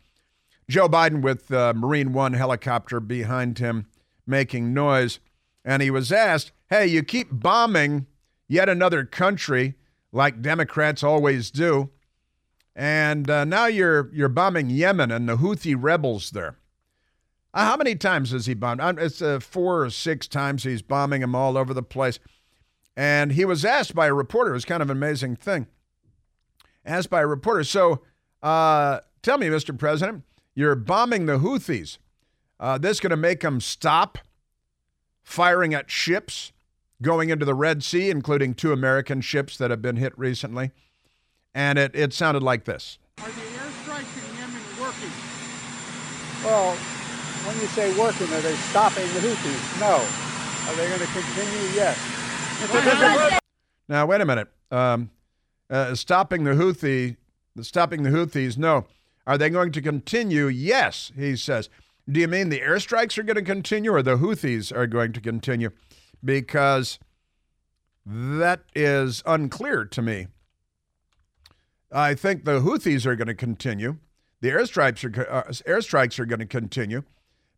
Joe 0.72 0.88
Biden 0.88 1.22
with 1.22 1.50
the 1.50 1.74
Marine 1.74 2.14
One 2.14 2.32
helicopter 2.32 3.02
behind 3.02 3.60
him 3.60 3.88
making 4.26 4.74
noise. 4.74 5.20
And 5.66 5.82
he 5.82 5.92
was 5.92 6.14
asked, 6.14 6.54
Hey, 6.70 6.88
you 6.88 7.04
keep 7.04 7.28
bombing 7.30 8.08
yet 8.48 8.70
another 8.70 9.04
country 9.04 9.76
like 10.14 10.42
Democrats 10.42 11.04
always 11.04 11.52
do. 11.52 11.90
And 12.74 13.30
uh, 13.30 13.44
now 13.44 13.66
you're, 13.66 14.10
you're 14.14 14.30
bombing 14.30 14.70
Yemen 14.70 15.12
and 15.12 15.28
the 15.28 15.36
Houthi 15.36 15.76
rebels 15.78 16.32
there. 16.32 16.56
Uh, 17.54 17.66
how 17.66 17.76
many 17.76 17.96
times 17.96 18.32
has 18.32 18.46
he 18.46 18.54
bombed? 18.54 18.98
It's 18.98 19.22
uh, 19.22 19.42
four 19.42 19.84
or 19.84 19.90
six 19.90 20.26
times 20.26 20.64
he's 20.64 20.82
bombing 20.82 21.20
them 21.20 21.36
all 21.36 21.58
over 21.58 21.74
the 21.74 21.84
place. 21.84 22.18
And 22.96 23.34
he 23.34 23.44
was 23.44 23.66
asked 23.66 23.94
by 23.94 24.08
a 24.08 24.14
reporter, 24.14 24.52
it 24.52 24.54
was 24.54 24.64
kind 24.64 24.82
of 24.82 24.90
an 24.90 24.96
amazing 24.96 25.36
thing. 25.36 25.68
Asked 26.86 27.10
by 27.10 27.20
a 27.20 27.28
reporter, 27.28 27.66
so 27.66 28.04
uh, 28.42 29.02
tell 29.22 29.38
me, 29.38 29.48
Mr. 29.48 29.78
President, 29.78 30.24
you're 30.56 30.76
bombing 30.76 31.26
the 31.26 31.40
Houthis. 31.40 31.98
Uh, 32.60 32.78
this 32.78 33.00
going 33.00 33.12
to 33.12 33.18
make 33.18 33.42
them 33.42 33.60
stop 33.60 34.20
firing 35.24 35.74
at 35.74 35.90
ships 35.90 36.52
going 37.02 37.30
into 37.30 37.46
the 37.46 37.56
Red 37.56 37.84
Sea, 37.84 38.10
including 38.10 38.54
two 38.54 38.72
American 38.72 39.22
ships 39.22 39.58
that 39.58 39.72
have 39.72 39.82
been 39.82 39.96
hit 39.96 40.18
recently. 40.18 40.72
And 41.54 41.80
it, 41.80 41.96
it 41.96 42.14
sounded 42.14 42.44
like 42.44 42.66
this. 42.66 43.00
Are 43.18 43.26
the 43.26 43.42
airstrikes 43.42 44.30
in 44.30 44.38
Yemen 44.38 44.62
working? 44.80 45.12
Well, 46.46 46.76
when 47.46 47.60
you 47.60 47.68
say 47.68 47.98
working, 47.98 48.28
are 48.34 48.42
they 48.42 48.56
stopping 48.56 49.08
the 49.14 49.20
Houthis? 49.20 49.80
No. 49.80 50.06
Are 50.70 50.76
they 50.76 50.88
going 50.88 51.00
to 51.00 51.08
continue? 51.08 51.76
Yes. 51.76 53.40
now, 53.90 54.06
wait 54.06 54.22
a 54.22 54.26
minute. 54.26 54.48
Um, 54.70 55.10
uh, 55.70 55.96
stopping 55.96 56.44
the 56.44 56.52
Houthi, 56.52 57.18
stopping 57.62 58.04
the 58.04 58.12
Houthis? 58.12 58.58
No. 58.58 58.86
Are 59.28 59.38
they 59.38 59.50
going 59.50 59.72
to 59.72 59.82
continue? 59.82 60.48
Yes, 60.48 61.12
he 61.16 61.36
says. 61.36 61.70
Do 62.10 62.20
you 62.20 62.28
mean 62.28 62.50
the 62.50 62.60
airstrikes 62.60 63.18
are 63.18 63.24
going 63.24 63.36
to 63.36 63.42
continue 63.42 63.94
or 63.94 64.02
the 64.02 64.18
Houthis 64.18 64.76
are 64.76 64.88
going 64.88 65.14
to 65.14 65.22
continue? 65.22 65.72
Because 66.24 67.00
that 68.06 68.62
is 68.76 69.22
unclear 69.26 69.86
to 69.86 70.02
me. 70.02 70.28
I 71.92 72.16
think 72.16 72.46
the 72.46 72.62
Houthis 72.62 73.06
are 73.06 73.16
going 73.16 73.28
to 73.28 73.36
continue. 73.36 73.98
The 74.42 74.50
airstrikes 74.50 75.04
are, 75.06 75.32
uh, 75.32 75.44
airstrikes 75.44 76.20
are 76.20 76.26
going 76.26 76.40
to 76.40 76.46
continue 76.46 77.04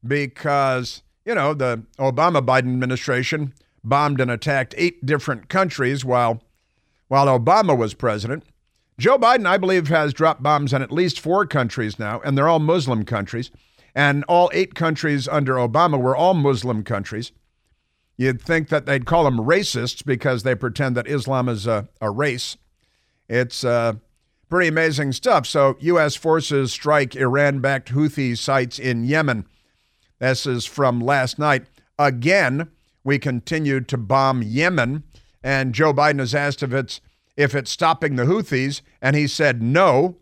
because 0.06 1.02
you 1.26 1.36
know, 1.36 1.54
the 1.54 1.84
Obama 1.98 2.46
Biden 2.46 2.74
administration 2.74 3.54
bombed 3.84 4.20
and 4.20 4.32
attacked 4.32 4.76
eight 4.78 5.06
different 5.06 5.50
countries 5.50 6.04
while 6.04 6.44
while 7.08 7.28
Obama 7.28 7.78
was 7.78 7.94
president. 7.94 8.44
Joe 9.00 9.18
Biden, 9.18 9.46
I 9.46 9.58
believe, 9.58 9.88
has 9.88 10.14
dropped 10.14 10.44
bombs 10.44 10.74
on 10.74 10.82
at 10.82 10.92
least 10.92 11.20
four 11.20 11.46
countries 11.46 11.98
now, 11.98 12.22
and 12.22 12.38
they're 12.38 12.48
all 12.48 12.60
Muslim 12.60 13.06
countries. 13.06 13.52
And 13.96 14.24
all 14.26 14.50
eight 14.54 14.74
countries 14.74 15.28
under 15.28 15.56
Obama 15.56 16.00
were 16.00 16.16
all 16.16 16.34
Muslim 16.34 16.84
countries. 16.84 17.32
You'd 18.18 18.42
think 18.42 18.70
that 18.70 18.86
they'd 18.86 19.06
call 19.06 19.24
them 19.24 19.38
racists 19.38 20.06
because 20.06 20.44
they 20.44 20.56
pretend 20.56 20.96
that 20.96 21.08
Islam 21.08 21.50
is 21.50 21.68
a, 21.68 21.90
a 22.00 22.12
race. 22.12 22.58
It's 23.28 23.64
uh, 23.64 23.94
pretty 24.50 24.68
amazing 24.68 25.14
stuff. 25.14 25.48
So, 25.48 25.78
U.S. 25.80 26.16
forces 26.16 26.72
strike 26.72 27.16
Iran 27.16 27.60
backed 27.60 27.92
Houthi 27.92 28.38
sites 28.38 28.78
in 28.78 29.04
Yemen. 29.04 29.46
This 30.20 30.46
is 30.46 30.66
from 30.66 31.00
last 31.00 31.40
night. 31.40 31.66
Again, 31.98 32.70
we 33.04 33.20
continue 33.20 33.82
to 33.82 33.98
bomb 33.98 34.42
Yemen, 34.44 35.04
and 35.44 35.74
Joe 35.74 35.94
Biden 35.94 36.20
has 36.20 36.36
asked 36.36 36.64
if 36.64 36.74
it's 36.74 37.02
if 37.36 37.56
it's 37.56 37.72
stopping 37.72 38.16
the 38.16 38.24
Houthis, 38.24 38.82
and 39.02 39.16
he 39.16 39.28
said 39.28 39.62
no. 39.62 40.18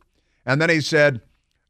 And 0.46 0.62
then 0.62 0.70
he 0.70 0.82
said 0.82 1.22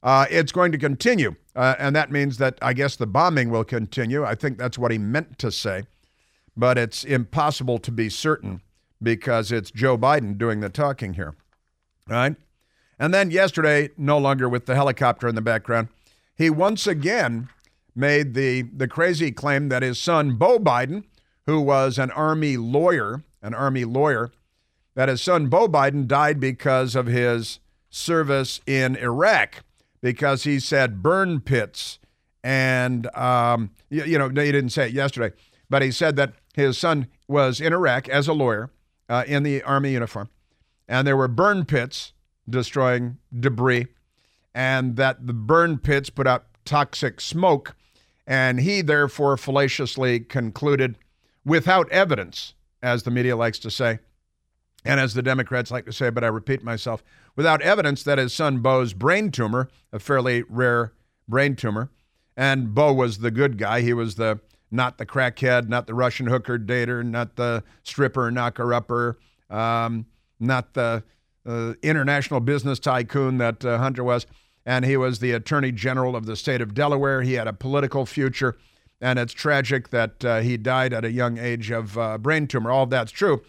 uh, 0.04 0.26
it's 0.30 0.52
going 0.52 0.72
to 0.72 0.78
continue. 0.78 1.36
Uh, 1.56 1.76
and 1.78 1.96
that 1.96 2.12
means 2.12 2.38
that 2.38 2.58
I 2.62 2.74
guess 2.74 2.96
the 2.96 3.08
bombing 3.08 3.50
will 3.50 3.64
continue. 3.64 4.24
I 4.24 4.36
think 4.36 4.58
that's 4.58 4.78
what 4.78 4.92
he 4.92 4.98
meant 4.98 5.38
to 5.40 5.52
say. 5.52 5.84
But 6.56 6.78
it's 6.78 7.04
impossible 7.04 7.80
to 7.80 7.92
be 7.92 8.10
certain 8.10 8.62
because 9.02 9.52
it's 9.52 9.72
Joe 9.72 9.98
Biden 9.98 10.38
doing 10.38 10.60
the 10.60 10.70
talking 10.70 11.14
here. 11.14 11.36
Right? 12.08 12.36
And 13.00 13.14
then 13.14 13.32
yesterday, 13.32 13.90
no 13.98 14.18
longer 14.18 14.48
with 14.48 14.66
the 14.66 14.76
helicopter 14.76 15.28
in 15.28 15.36
the 15.36 15.42
background, 15.42 15.88
he 16.36 16.50
once 16.50 16.88
again 16.88 17.50
made 17.96 18.34
the, 18.34 18.62
the 18.62 18.88
crazy 18.88 19.32
claim 19.32 19.70
that 19.70 19.82
his 19.82 20.00
son, 20.00 20.36
Beau 20.36 20.60
Biden, 20.60 21.04
who 21.46 21.60
was 21.60 21.98
an 21.98 22.12
Army 22.12 22.58
lawyer, 22.58 23.24
an 23.42 23.54
Army 23.54 23.86
lawyer, 23.86 24.32
that 24.96 25.10
his 25.10 25.22
son 25.22 25.48
Beau 25.48 25.68
Biden 25.68 26.08
died 26.08 26.40
because 26.40 26.96
of 26.96 27.08
his 27.08 27.60
service 27.90 28.62
in 28.66 28.96
Iraq, 28.96 29.64
because 30.02 30.44
he 30.44 30.60
said 30.60 31.02
burn 31.04 31.40
pits. 31.42 32.00
And, 32.44 33.14
um, 33.16 33.72
you, 33.90 34.04
you 34.04 34.18
know, 34.18 34.30
he 34.30 34.52
didn't 34.52 34.70
say 34.70 34.88
it 34.88 34.94
yesterday, 34.94 35.36
but 35.70 35.82
he 35.82 35.92
said 35.92 36.16
that 36.16 36.34
his 36.54 36.78
son 36.78 37.08
was 37.28 37.62
in 37.62 37.74
Iraq 37.74 38.10
as 38.10 38.28
a 38.28 38.34
lawyer 38.34 38.72
uh, 39.10 39.24
in 39.28 39.44
the 39.44 39.62
Army 39.64 39.92
uniform, 39.92 40.30
and 40.88 41.06
there 41.06 41.18
were 41.18 41.28
burn 41.28 41.66
pits 41.66 42.14
destroying 42.50 43.18
debris, 43.38 43.88
and 44.54 44.96
that 44.96 45.28
the 45.28 45.34
burn 45.34 45.78
pits 45.78 46.10
put 46.10 46.28
out 46.28 46.46
toxic 46.66 47.22
smoke. 47.22 47.76
And 48.28 48.62
he 48.62 48.82
therefore 48.82 49.36
fallaciously 49.36 50.20
concluded, 50.20 50.98
without 51.44 51.92
evidence, 51.92 52.54
as 52.82 53.04
the 53.04 53.12
media 53.12 53.36
likes 53.36 53.60
to 53.60 53.72
say, 53.72 54.00
and 54.84 55.00
as 55.00 55.14
the 55.14 55.22
Democrats 55.22 55.72
like 55.72 55.86
to 55.86 55.94
say, 55.94 56.10
but 56.10 56.24
I 56.24 56.28
repeat 56.28 56.64
myself, 56.64 57.04
without 57.36 57.62
evidence 57.62 58.04
that 58.04 58.18
his 58.18 58.34
son 58.34 58.62
Beau's 58.62 58.94
brain 58.94 59.32
tumor, 59.32 59.70
a 59.92 60.00
fairly 60.00 60.44
rare 60.50 60.94
brain 61.28 61.56
tumor, 61.56 61.90
and 62.36 62.74
Beau 62.74 62.94
was 62.94 63.20
the 63.20 63.32
good 63.32 63.58
guy. 63.58 63.82
He 63.82 63.94
was 63.94 64.16
the 64.16 64.40
not 64.72 64.98
the 64.98 65.06
crackhead, 65.06 65.68
not 65.68 65.86
the 65.86 65.94
Russian 65.94 66.28
hooker 66.28 66.58
dater, 66.58 67.06
not 67.06 67.36
the 67.36 67.64
stripper 67.84 68.32
knocker 68.32 68.74
upper, 68.74 69.20
um, 69.50 70.06
not 70.40 70.74
the 70.74 71.04
uh, 71.46 71.74
international 71.84 72.40
business 72.40 72.80
tycoon 72.80 73.38
that 73.38 73.66
uh, 73.66 73.78
Hunter 73.78 74.04
was. 74.04 74.26
And 74.66 74.86
he 74.86 74.96
was 74.96 75.20
the 75.20 75.32
attorney 75.32 75.72
general 75.72 76.16
of 76.16 76.26
the 76.26 76.36
state 76.36 76.62
of 76.62 76.74
Delaware. 76.74 77.22
He 77.22 77.34
had 77.34 77.48
a 77.48 77.54
political 77.54 78.06
future. 78.06 78.58
And 79.02 79.18
it's 79.18 79.34
tragic 79.34 79.90
that 79.90 80.24
uh, 80.24 80.40
he 80.42 80.56
died 80.56 80.94
at 80.94 81.04
a 81.04 81.12
young 81.12 81.38
age 81.38 81.72
of 81.72 81.98
uh, 81.98 82.18
brain 82.20 82.48
tumor. 82.48 82.72
All 82.72 82.86
that's 82.86 83.12
true. 83.12 83.42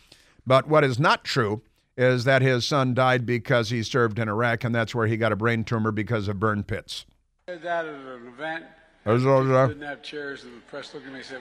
But 0.46 0.66
what 0.68 0.84
is 0.84 0.98
not 0.98 1.24
true 1.24 1.62
is 1.96 2.24
that 2.24 2.42
his 2.42 2.66
son 2.66 2.94
died 2.94 3.26
because 3.26 3.70
he 3.70 3.82
served 3.82 4.18
in 4.18 4.28
Iraq, 4.28 4.64
and 4.64 4.74
that's 4.74 4.94
where 4.94 5.06
he 5.06 5.16
got 5.16 5.32
a 5.32 5.36
brain 5.36 5.64
tumor 5.64 5.92
because 5.92 6.28
of 6.28 6.40
burn 6.40 6.62
pits. 6.62 7.04
That 7.46 7.58
at 7.58 7.86
an 7.86 8.26
event. 8.26 8.64
I 9.04 9.16
didn't 9.16 9.82
have 9.82 10.02
chairs, 10.02 10.44
and 10.44 10.56
the 10.56 10.60
press 10.62 10.94
looked 10.94 11.06
at 11.06 11.12
me 11.12 11.18
and 11.18 11.26
said, 11.26 11.40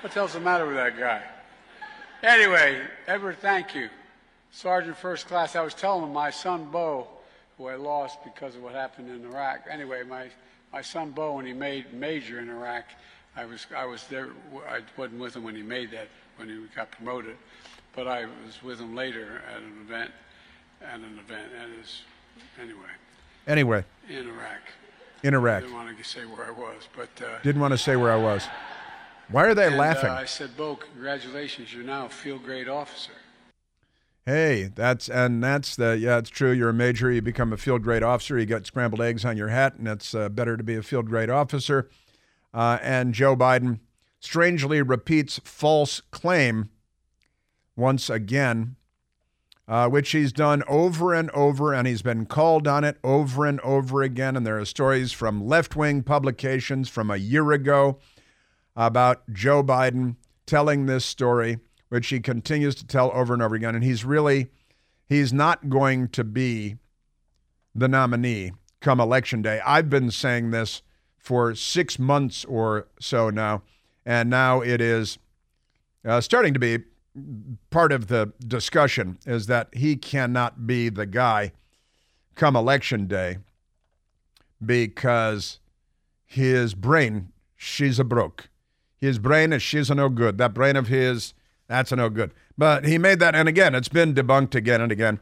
What 0.00 0.12
the 0.12 0.18
hell's 0.18 0.32
the 0.32 0.40
matter 0.40 0.66
with 0.66 0.76
that 0.76 0.98
guy? 0.98 1.22
Anyway, 2.22 2.80
Edward, 3.06 3.38
thank 3.40 3.74
you. 3.74 3.90
Sergeant 4.50 4.96
First 4.96 5.28
Class, 5.28 5.54
I 5.54 5.60
was 5.60 5.74
telling 5.74 6.04
him 6.04 6.12
my 6.12 6.30
son 6.30 6.64
Beau, 6.70 7.06
who 7.58 7.66
I 7.66 7.74
lost 7.74 8.24
because 8.24 8.56
of 8.56 8.62
what 8.62 8.72
happened 8.72 9.10
in 9.10 9.30
Iraq. 9.30 9.66
Anyway, 9.70 10.02
my, 10.04 10.28
my 10.72 10.80
son 10.80 11.10
Beau, 11.10 11.34
when 11.34 11.44
he 11.44 11.52
made 11.52 11.92
major 11.92 12.40
in 12.40 12.48
Iraq, 12.48 12.84
I 13.36 13.44
was, 13.44 13.66
I 13.76 13.84
was 13.84 14.04
there, 14.06 14.30
I 14.66 14.80
wasn't 14.96 15.20
with 15.20 15.36
him 15.36 15.44
when 15.44 15.54
he 15.54 15.62
made 15.62 15.90
that, 15.90 16.08
when 16.36 16.48
he 16.48 16.64
got 16.74 16.90
promoted 16.90 17.36
but 17.96 18.06
I 18.06 18.26
was 18.44 18.62
with 18.62 18.78
him 18.78 18.94
later 18.94 19.42
at 19.50 19.62
an 19.62 19.72
event, 19.84 20.10
at 20.82 20.96
an 20.96 21.18
event, 21.18 21.50
and 21.60 21.72
his, 21.78 22.02
anyway. 22.60 22.76
Anyway. 23.46 23.84
In 24.08 24.28
Iraq. 24.28 24.60
In 25.22 25.34
Iraq. 25.34 25.62
Didn't 25.62 25.74
want 25.74 25.96
to 25.96 26.04
say 26.04 26.26
where 26.26 26.46
I 26.46 26.50
was, 26.50 26.88
but. 26.94 27.08
Uh, 27.24 27.38
Didn't 27.42 27.60
want 27.60 27.72
to 27.72 27.78
say 27.78 27.96
where 27.96 28.12
I 28.12 28.16
was. 28.16 28.46
Why 29.28 29.46
are 29.46 29.54
they 29.54 29.68
and, 29.68 29.76
laughing? 29.76 30.10
Uh, 30.10 30.14
I 30.14 30.24
said, 30.26 30.56
Beau, 30.56 30.76
congratulations, 30.76 31.72
you're 31.72 31.82
now 31.82 32.06
a 32.06 32.08
field 32.10 32.44
grade 32.44 32.68
officer. 32.68 33.12
Hey, 34.24 34.70
that's 34.74 35.08
and 35.08 35.42
that's 35.42 35.76
the 35.76 35.96
yeah, 35.96 36.18
it's 36.18 36.30
true. 36.30 36.50
You're 36.50 36.70
a 36.70 36.74
major, 36.74 37.12
you 37.12 37.22
become 37.22 37.52
a 37.52 37.56
field 37.56 37.84
grade 37.84 38.02
officer. 38.02 38.36
You 38.36 38.44
got 38.44 38.66
scrambled 38.66 39.00
eggs 39.00 39.24
on 39.24 39.36
your 39.36 39.48
hat, 39.48 39.76
and 39.76 39.86
it's 39.86 40.16
uh, 40.16 40.28
better 40.28 40.56
to 40.56 40.64
be 40.64 40.74
a 40.74 40.82
field 40.82 41.06
grade 41.06 41.30
officer. 41.30 41.88
Uh, 42.52 42.78
and 42.82 43.14
Joe 43.14 43.36
Biden 43.36 43.78
strangely 44.18 44.82
repeats 44.82 45.40
false 45.44 46.00
claim 46.10 46.70
once 47.76 48.10
again, 48.10 48.76
uh, 49.68 49.88
which 49.88 50.10
he's 50.10 50.32
done 50.32 50.62
over 50.66 51.12
and 51.12 51.30
over, 51.30 51.74
and 51.74 51.86
he's 51.86 52.02
been 52.02 52.24
called 52.26 52.66
on 52.66 52.84
it 52.84 52.96
over 53.04 53.44
and 53.44 53.60
over 53.60 54.02
again. 54.02 54.36
And 54.36 54.46
there 54.46 54.58
are 54.58 54.64
stories 54.64 55.12
from 55.12 55.46
left 55.46 55.76
wing 55.76 56.02
publications 56.02 56.88
from 56.88 57.10
a 57.10 57.16
year 57.16 57.52
ago 57.52 57.98
about 58.74 59.30
Joe 59.32 59.62
Biden 59.62 60.16
telling 60.46 60.86
this 60.86 61.04
story, 61.04 61.58
which 61.88 62.08
he 62.08 62.20
continues 62.20 62.74
to 62.76 62.86
tell 62.86 63.10
over 63.12 63.34
and 63.34 63.42
over 63.42 63.54
again. 63.54 63.74
And 63.74 63.84
he's 63.84 64.04
really, 64.04 64.48
he's 65.06 65.32
not 65.32 65.68
going 65.68 66.08
to 66.08 66.24
be 66.24 66.76
the 67.74 67.88
nominee 67.88 68.52
come 68.80 69.00
election 69.00 69.42
day. 69.42 69.60
I've 69.66 69.90
been 69.90 70.10
saying 70.10 70.50
this 70.50 70.82
for 71.18 71.54
six 71.54 71.98
months 71.98 72.44
or 72.44 72.86
so 73.00 73.30
now, 73.30 73.62
and 74.04 74.30
now 74.30 74.60
it 74.60 74.80
is 74.80 75.18
uh, 76.04 76.20
starting 76.20 76.54
to 76.54 76.60
be 76.60 76.78
part 77.70 77.92
of 77.92 78.08
the 78.08 78.32
discussion 78.46 79.18
is 79.26 79.46
that 79.46 79.68
he 79.72 79.96
cannot 79.96 80.66
be 80.66 80.88
the 80.88 81.06
guy 81.06 81.52
come 82.34 82.56
election 82.56 83.06
day 83.06 83.38
because 84.64 85.58
his 86.24 86.74
brain, 86.74 87.32
she's 87.56 87.98
a 87.98 88.04
broke. 88.04 88.48
His 88.98 89.18
brain 89.18 89.52
is 89.52 89.62
she's 89.62 89.90
a 89.90 89.94
no 89.94 90.08
good. 90.08 90.38
That 90.38 90.54
brain 90.54 90.76
of 90.76 90.88
his, 90.88 91.34
that's 91.68 91.92
a 91.92 91.96
no 91.96 92.08
good. 92.08 92.32
But 92.56 92.86
he 92.86 92.98
made 92.98 93.18
that, 93.20 93.34
and 93.34 93.48
again, 93.48 93.74
it's 93.74 93.88
been 93.88 94.14
debunked 94.14 94.54
again 94.54 94.80
and 94.80 94.90
again. 94.90 95.20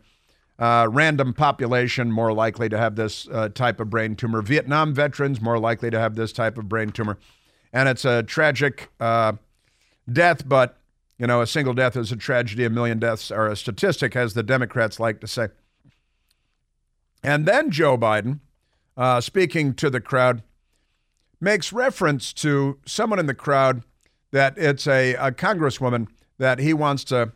Uh, 0.57 0.87
random 0.89 1.35
population 1.35 2.13
more 2.13 2.33
likely 2.33 2.69
to 2.69 2.79
have 2.79 2.95
this 2.95 3.27
uh, 3.33 3.49
type 3.49 3.81
of 3.81 3.91
brain 3.91 4.15
tumor. 4.15 4.41
Vietnam 4.41 4.95
veterans 4.95 5.41
more 5.41 5.59
likely 5.59 5.91
to 5.91 5.99
have 5.99 6.15
this 6.15 6.33
type 6.33 6.57
of 6.57 6.69
brain 6.69 6.91
tumor, 6.91 7.19
and 7.73 7.89
it's 7.89 8.05
a 8.05 8.23
tragic 8.23 8.89
uh, 9.01 9.33
death. 10.13 10.49
But 10.49 10.79
you 11.25 11.29
know, 11.29 11.41
a 11.41 11.47
single 11.47 11.73
death 11.73 11.97
is 11.97 12.13
a 12.13 12.17
tragedy, 12.17 12.67
a 12.67 12.69
million 12.69 12.99
deaths 12.99 13.31
are 13.31 13.49
a 13.49 13.57
statistic, 13.57 14.15
as 14.15 14.35
the 14.35 14.43
Democrats 14.43 15.01
like 15.01 15.23
to 15.23 15.27
say. 15.27 15.49
And 17.23 17.47
then 17.47 17.71
Joe 17.71 17.97
Biden, 17.97 18.41
uh, 18.95 19.23
speaking 19.23 19.73
to 19.77 19.89
the 19.89 20.03
crowd, 20.03 20.43
makes 21.41 21.73
reference 21.73 22.35
to 22.35 22.79
someone 22.85 23.19
in 23.19 23.25
the 23.25 23.33
crowd 23.33 23.85
that 24.33 24.59
it's 24.59 24.87
a, 24.87 25.15
a 25.15 25.33
congresswoman 25.33 26.09
that 26.37 26.59
he 26.59 26.75
wants 26.75 27.05
to 27.05 27.33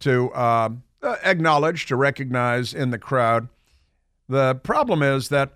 to 0.00 0.30
uh, 0.32 0.68
acknowledge, 1.02 1.86
to 1.86 1.96
recognize 1.96 2.74
in 2.74 2.90
the 2.90 2.98
crowd. 2.98 3.48
The 4.28 4.56
problem 4.56 5.02
is 5.02 5.30
that 5.30 5.54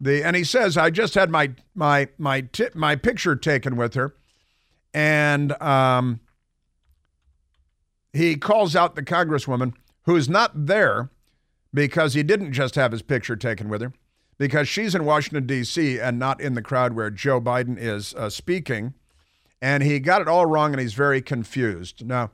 the 0.00 0.22
and 0.22 0.36
he 0.36 0.44
says, 0.44 0.76
I 0.76 0.90
just 0.90 1.14
had 1.14 1.30
my 1.30 1.50
my 1.74 2.06
my 2.18 2.48
my 2.74 2.94
picture 2.94 3.34
taken 3.34 3.74
with 3.74 3.94
her, 3.94 4.14
and 4.94 5.60
um, 5.60 6.20
he 8.16 8.36
calls 8.36 8.74
out 8.74 8.94
the 8.94 9.02
congresswoman 9.02 9.74
who's 10.04 10.28
not 10.28 10.66
there 10.66 11.10
because 11.72 12.14
he 12.14 12.22
didn't 12.22 12.52
just 12.52 12.74
have 12.74 12.92
his 12.92 13.02
picture 13.02 13.36
taken 13.36 13.68
with 13.68 13.82
her, 13.82 13.92
because 14.38 14.68
she's 14.68 14.94
in 14.94 15.04
Washington, 15.04 15.46
D.C., 15.46 15.98
and 15.98 16.18
not 16.18 16.40
in 16.40 16.54
the 16.54 16.62
crowd 16.62 16.94
where 16.94 17.10
Joe 17.10 17.40
Biden 17.40 17.76
is 17.78 18.14
uh, 18.14 18.30
speaking. 18.30 18.94
And 19.60 19.82
he 19.82 19.98
got 19.98 20.22
it 20.22 20.28
all 20.28 20.46
wrong 20.46 20.72
and 20.72 20.80
he's 20.80 20.94
very 20.94 21.20
confused. 21.20 22.06
Now, 22.06 22.30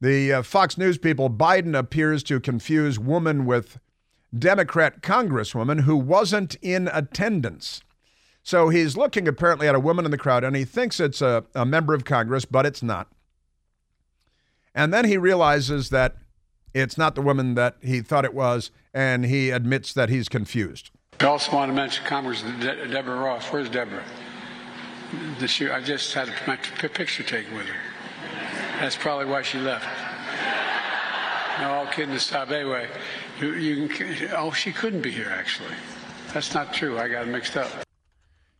the 0.00 0.32
uh, 0.32 0.42
Fox 0.42 0.76
News 0.78 0.98
people, 0.98 1.30
Biden 1.30 1.76
appears 1.78 2.22
to 2.24 2.40
confuse 2.40 2.98
woman 2.98 3.44
with 3.44 3.78
Democrat 4.36 5.02
congresswoman 5.02 5.80
who 5.82 5.96
wasn't 5.96 6.56
in 6.62 6.88
attendance. 6.92 7.82
So 8.42 8.68
he's 8.68 8.96
looking 8.96 9.26
apparently 9.26 9.66
at 9.68 9.74
a 9.74 9.80
woman 9.80 10.04
in 10.04 10.10
the 10.10 10.18
crowd 10.18 10.44
and 10.44 10.54
he 10.54 10.64
thinks 10.64 11.00
it's 11.00 11.20
a, 11.20 11.44
a 11.54 11.66
member 11.66 11.94
of 11.94 12.04
Congress, 12.04 12.44
but 12.44 12.66
it's 12.66 12.82
not. 12.82 13.08
And 14.76 14.92
then 14.92 15.06
he 15.06 15.16
realizes 15.16 15.88
that 15.88 16.16
it's 16.74 16.98
not 16.98 17.14
the 17.14 17.22
woman 17.22 17.54
that 17.54 17.76
he 17.80 18.02
thought 18.02 18.26
it 18.26 18.34
was, 18.34 18.70
and 18.92 19.24
he 19.24 19.48
admits 19.48 19.94
that 19.94 20.10
he's 20.10 20.28
confused. 20.28 20.90
I 21.18 21.24
also 21.24 21.56
want 21.56 21.70
to 21.70 21.74
mention 21.74 22.04
Congressman 22.04 22.60
De- 22.60 22.88
Deborah 22.88 23.16
Ross. 23.16 23.46
Where's 23.50 23.70
Deborah? 23.70 24.04
This 25.38 25.58
year, 25.58 25.72
I 25.72 25.80
just 25.80 26.12
had 26.12 26.28
my 26.46 26.56
picture 26.56 27.22
taken 27.22 27.56
with 27.56 27.64
her. 27.64 27.80
That's 28.78 28.96
probably 28.96 29.24
why 29.24 29.40
she 29.40 29.58
left. 29.58 29.86
No, 31.58 31.72
all 31.72 31.86
kidding 31.86 32.14
aside. 32.14 32.52
Anyway, 32.52 32.86
you, 33.40 33.54
you 33.54 33.88
can, 33.88 34.28
oh, 34.36 34.50
she 34.50 34.72
couldn't 34.72 35.00
be 35.00 35.10
here, 35.10 35.30
actually. 35.30 35.74
That's 36.34 36.52
not 36.52 36.74
true. 36.74 36.98
I 36.98 37.08
got 37.08 37.26
it 37.26 37.30
mixed 37.30 37.56
up. 37.56 37.70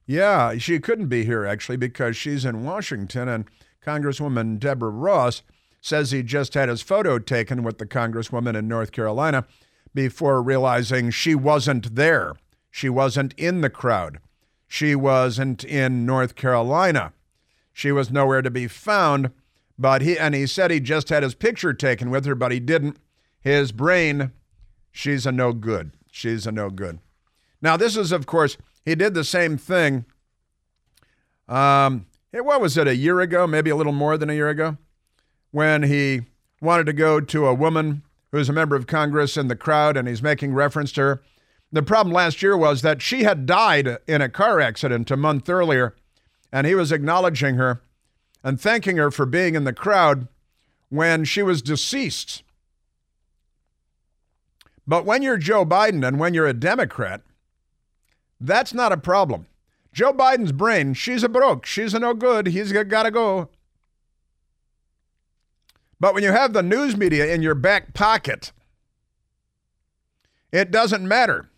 Yeah, 0.07 0.57
she 0.57 0.79
couldn't 0.79 1.09
be 1.09 1.27
here 1.27 1.45
actually 1.45 1.77
because 1.77 2.17
she's 2.17 2.47
in 2.47 2.65
Washington, 2.65 3.29
and 3.29 3.45
Congresswoman 3.85 4.59
Deborah 4.59 4.89
Ross 4.89 5.43
says 5.87 6.11
he 6.11 6.23
just 6.23 6.55
had 6.55 6.69
his 6.69 6.83
photo 6.83 7.19
taken 7.19 7.63
with 7.63 7.79
the 7.79 7.87
Congresswoman 7.87 8.57
in 8.57 8.67
North 8.67 8.91
Carolina 8.91 9.47
before 9.95 10.43
realizing 10.43 11.11
she 11.11 11.35
wasn't 11.35 11.95
there. 11.95 12.35
She 12.71 12.89
wasn't 12.89 13.33
in 13.35 13.61
the 13.61 13.71
crowd. 13.71 14.19
She 14.67 14.97
wasn't 14.97 15.63
in 15.63 16.05
North 16.05 16.35
Carolina. 16.35 17.13
She 17.73 17.93
was 17.93 18.11
nowhere 18.11 18.43
to 18.43 18.51
be 18.51 18.67
found, 18.67 19.31
but 19.79 20.03
he 20.03 20.19
and 20.19 20.35
he 20.35 20.47
said 20.47 20.73
he 20.73 20.81
just 20.81 21.09
had 21.09 21.23
his 21.23 21.37
picture 21.37 21.73
taken 21.73 22.11
with 22.11 22.25
her, 22.25 22.35
but 22.35 22.51
he 22.51 22.59
didn't. 22.59 22.97
His 23.41 23.71
brain, 23.71 24.33
she's 24.91 25.25
a 25.25 25.31
no 25.31 25.53
good. 25.53 25.93
She's 26.11 26.49
a 26.49 26.53
no 26.53 26.69
good. 26.69 26.99
Now, 27.63 27.77
this 27.77 27.97
is, 27.97 28.11
of 28.11 28.27
course, 28.27 28.57
he 28.85 28.97
did 28.97 29.15
the 29.15 29.25
same 29.25 29.57
thing. 29.57 30.05
Um, 31.49 32.07
what 32.33 32.61
was 32.61 32.77
it, 32.77 32.89
a 32.89 32.97
year 32.97 33.21
ago, 33.21 33.47
maybe 33.47 33.71
a 33.71 33.77
little 33.77 33.93
more 33.93 34.19
than 34.19 34.31
a 34.31 34.35
year 34.35 34.49
ago, 34.49 34.79
when 35.57 35.85
he 35.85 36.21
wanted 36.61 36.85
to 36.85 36.93
go 36.93 37.19
to 37.19 37.47
a 37.47 37.55
woman 37.55 38.03
who's 38.31 38.51
a 38.51 38.53
member 38.53 38.77
of 38.77 38.87
Congress 38.87 39.39
in 39.39 39.49
the 39.49 39.57
crowd 39.57 39.97
and 39.97 40.07
he's 40.07 40.23
making 40.23 40.53
reference 40.53 40.93
to 40.93 41.01
her. 41.01 41.23
The 41.73 41.83
problem 41.83 42.13
last 42.13 42.43
year 42.43 42.55
was 42.55 42.83
that 42.83 43.01
she 43.01 43.23
had 43.23 43.47
died 43.47 43.97
in 44.07 44.21
a 44.21 44.29
car 44.29 44.61
accident 44.61 45.11
a 45.11 45.17
month 45.17 45.49
earlier, 45.49 45.97
and 46.53 46.67
he 46.67 46.75
was 46.75 46.93
acknowledging 46.93 47.55
her 47.55 47.81
and 48.45 48.61
thanking 48.61 48.99
her 48.99 49.11
for 49.11 49.25
being 49.25 49.55
in 49.55 49.65
the 49.65 49.73
crowd 49.73 50.29
when 50.91 51.25
she 51.25 51.43
was 51.43 51.63
deceased. 51.63 52.43
But 54.87 55.07
when 55.07 55.23
you're 55.23 55.39
Joe 55.39 55.65
Biden 55.65 56.07
and 56.07 56.21
when 56.21 56.35
you're 56.35 56.47
a 56.47 56.53
Democrat, 56.53 57.23
that's 58.39 58.75
not 58.75 58.93
a 58.93 58.99
problem. 58.99 59.47
Joe 59.91 60.13
Biden's 60.13 60.53
brain, 60.53 60.93
she's 60.93 61.25
a 61.25 61.31
broke. 61.31 61.65
She's 61.65 61.95
a 61.95 61.99
no 61.99 62.13
good. 62.13 62.49
He's 62.49 62.73
got 62.73 63.05
to 63.05 63.11
go. 63.11 63.49
But 65.99 66.15
when 66.15 66.23
you 66.23 66.33
have 66.33 66.53
the 66.53 66.63
news 66.63 66.97
media 66.97 67.33
in 67.33 67.43
your 67.43 67.55
back 67.55 67.95
pocket, 67.95 68.53
it 70.53 70.71
doesn't 70.71 71.07
matter. 71.07 71.49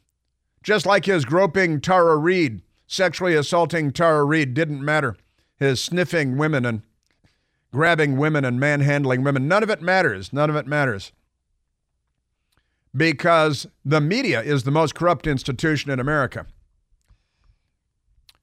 Just 0.62 0.86
like 0.86 1.06
his 1.06 1.24
groping 1.24 1.80
Tara 1.80 2.16
Reade, 2.16 2.62
sexually 2.86 3.34
assaulting 3.34 3.92
Tara 3.92 4.24
Reade 4.24 4.54
didn't 4.54 4.84
matter. 4.84 5.16
His 5.56 5.82
sniffing 5.82 6.36
women 6.36 6.64
and 6.64 6.82
grabbing 7.72 8.16
women 8.16 8.44
and 8.44 8.60
manhandling 8.60 9.24
women, 9.24 9.48
none 9.48 9.62
of 9.62 9.70
it 9.70 9.82
matters. 9.82 10.32
None 10.32 10.50
of 10.50 10.56
it 10.56 10.66
matters. 10.66 11.12
Because 12.96 13.66
the 13.84 14.00
media 14.00 14.40
is 14.40 14.62
the 14.62 14.70
most 14.70 14.94
corrupt 14.94 15.26
institution 15.26 15.90
in 15.90 16.00
America. 16.00 16.46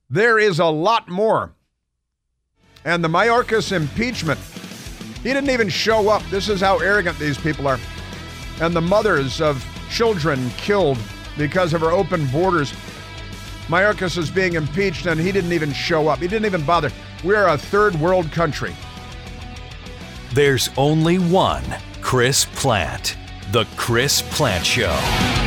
There 0.10 0.38
is 0.38 0.60
a 0.60 0.66
lot 0.66 1.10
more. 1.10 1.54
And 2.84 3.04
the 3.04 3.08
Mayorkas 3.08 3.72
impeachment, 3.72 4.39
he 5.26 5.34
didn't 5.34 5.49
even 5.49 5.69
show 5.69 6.07
up. 6.09 6.21
This 6.30 6.49
is 6.49 6.61
how 6.61 6.78
arrogant 6.78 7.17
these 7.17 7.36
people 7.36 7.67
are. 7.67 7.80
And 8.61 8.76
the 8.76 8.82
mothers 8.82 9.41
of 9.41 9.65
children 9.89 10.51
killed 10.51 10.99
because 11.36 11.73
of 11.73 11.82
our 11.82 11.91
open 11.91 12.28
borders. 12.28 12.71
Mayorkas 13.67 14.19
is 14.19 14.30
being 14.30 14.53
impeached 14.53 15.07
and 15.07 15.19
he 15.19 15.32
didn't 15.32 15.51
even 15.51 15.73
show 15.73 16.07
up. 16.09 16.19
He 16.19 16.28
didn't 16.28 16.45
even 16.45 16.63
bother. 16.63 16.91
We're 17.23 17.47
a 17.47 17.57
third 17.57 17.95
world 17.95 18.32
country. 18.32 18.76
There's 20.32 20.69
only 20.78 21.17
one 21.17 21.63
Chris 22.01 22.45
Plante. 22.45 23.17
The 23.51 23.65
Chris 23.78 24.21
Plante 24.21 24.63
Show. 24.63 25.45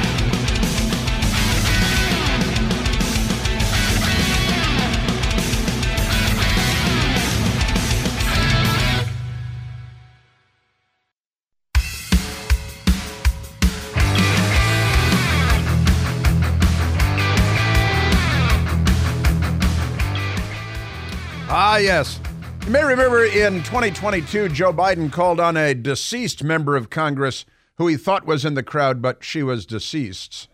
Yes. 21.89 22.21
You 22.67 22.71
may 22.71 22.85
remember 22.85 23.25
in 23.25 23.63
2022, 23.63 24.51
Joe 24.51 24.75
Biden 24.75 25.11
called 25.11 25.41
on 25.41 25.57
a 25.57 25.73
deceased 25.73 26.45
member 26.45 26.77
of 26.77 26.91
Congress 26.91 27.47
who 27.77 27.87
he 27.87 27.97
thought 27.97 28.27
was 28.27 28.45
in 28.45 28.53
the 28.53 28.63
crowd, 28.63 29.01
but 29.01 29.25
she 29.25 29.43
was 29.43 29.65
deceased. 29.65 30.49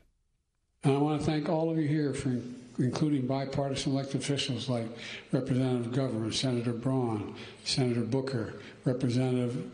And 0.84 0.92
I 0.92 0.98
want 0.98 1.20
to 1.20 1.26
thank 1.26 1.48
all 1.48 1.70
of 1.70 1.76
you 1.76 1.88
here 1.88 2.14
for 2.14 2.38
including 2.78 3.26
bipartisan 3.26 3.90
elected 3.90 4.20
officials 4.20 4.68
like 4.68 4.86
Representative 5.32 5.90
Governor, 5.90 6.30
Senator 6.30 6.72
Braun, 6.72 7.34
Senator 7.64 8.02
Booker, 8.02 8.54
Representative 8.84 9.72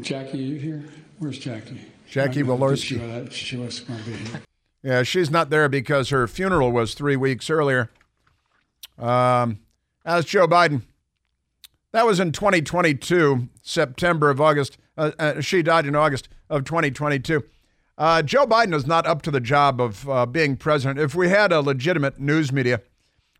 Jackie. 0.00 0.38
Are 0.38 0.42
you 0.42 0.58
here? 0.58 0.84
Where's 1.20 1.38
Jackie? 1.38 1.82
Jackie 2.10 2.42
Walorski. 2.42 3.30
She, 3.30 3.44
she 3.44 3.56
was 3.56 3.78
going 3.78 4.02
to 4.02 4.10
be 4.10 4.16
here. 4.16 4.42
Yeah, 4.82 5.02
she's 5.04 5.30
not 5.30 5.50
there 5.50 5.68
because 5.68 6.08
her 6.08 6.26
funeral 6.26 6.72
was 6.72 6.94
three 6.94 7.16
weeks 7.16 7.48
earlier. 7.48 7.90
Um, 8.98 9.60
as 10.04 10.24
Joe 10.24 10.46
Biden. 10.48 10.82
That 11.96 12.04
was 12.04 12.20
in 12.20 12.30
2022, 12.30 13.48
September 13.62 14.28
of 14.28 14.38
August. 14.38 14.76
Uh, 14.98 15.12
uh, 15.18 15.40
she 15.40 15.62
died 15.62 15.86
in 15.86 15.94
August 15.94 16.28
of 16.50 16.64
2022. 16.64 17.42
Uh, 17.96 18.20
Joe 18.20 18.46
Biden 18.46 18.74
is 18.74 18.86
not 18.86 19.06
up 19.06 19.22
to 19.22 19.30
the 19.30 19.40
job 19.40 19.80
of 19.80 20.06
uh, 20.06 20.26
being 20.26 20.58
president. 20.58 21.00
If 21.00 21.14
we 21.14 21.30
had 21.30 21.52
a 21.52 21.62
legitimate 21.62 22.20
news 22.20 22.52
media, 22.52 22.82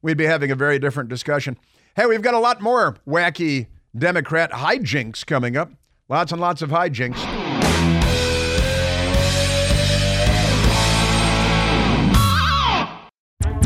we'd 0.01 0.17
be 0.17 0.25
having 0.25 0.51
a 0.51 0.55
very 0.55 0.79
different 0.79 1.11
discussion. 1.11 1.59
Hey, 1.97 2.07
we've 2.07 2.23
got 2.23 2.33
a 2.33 2.39
lot 2.39 2.63
more 2.63 2.97
wacky 3.07 3.67
Democrat 3.95 4.51
hijinks 4.53 5.27
coming 5.27 5.59
up. 5.59 5.71
Lots 6.09 6.33
and 6.33 6.41
lots 6.41 6.63
of 6.63 6.71
hijinks. 6.71 7.46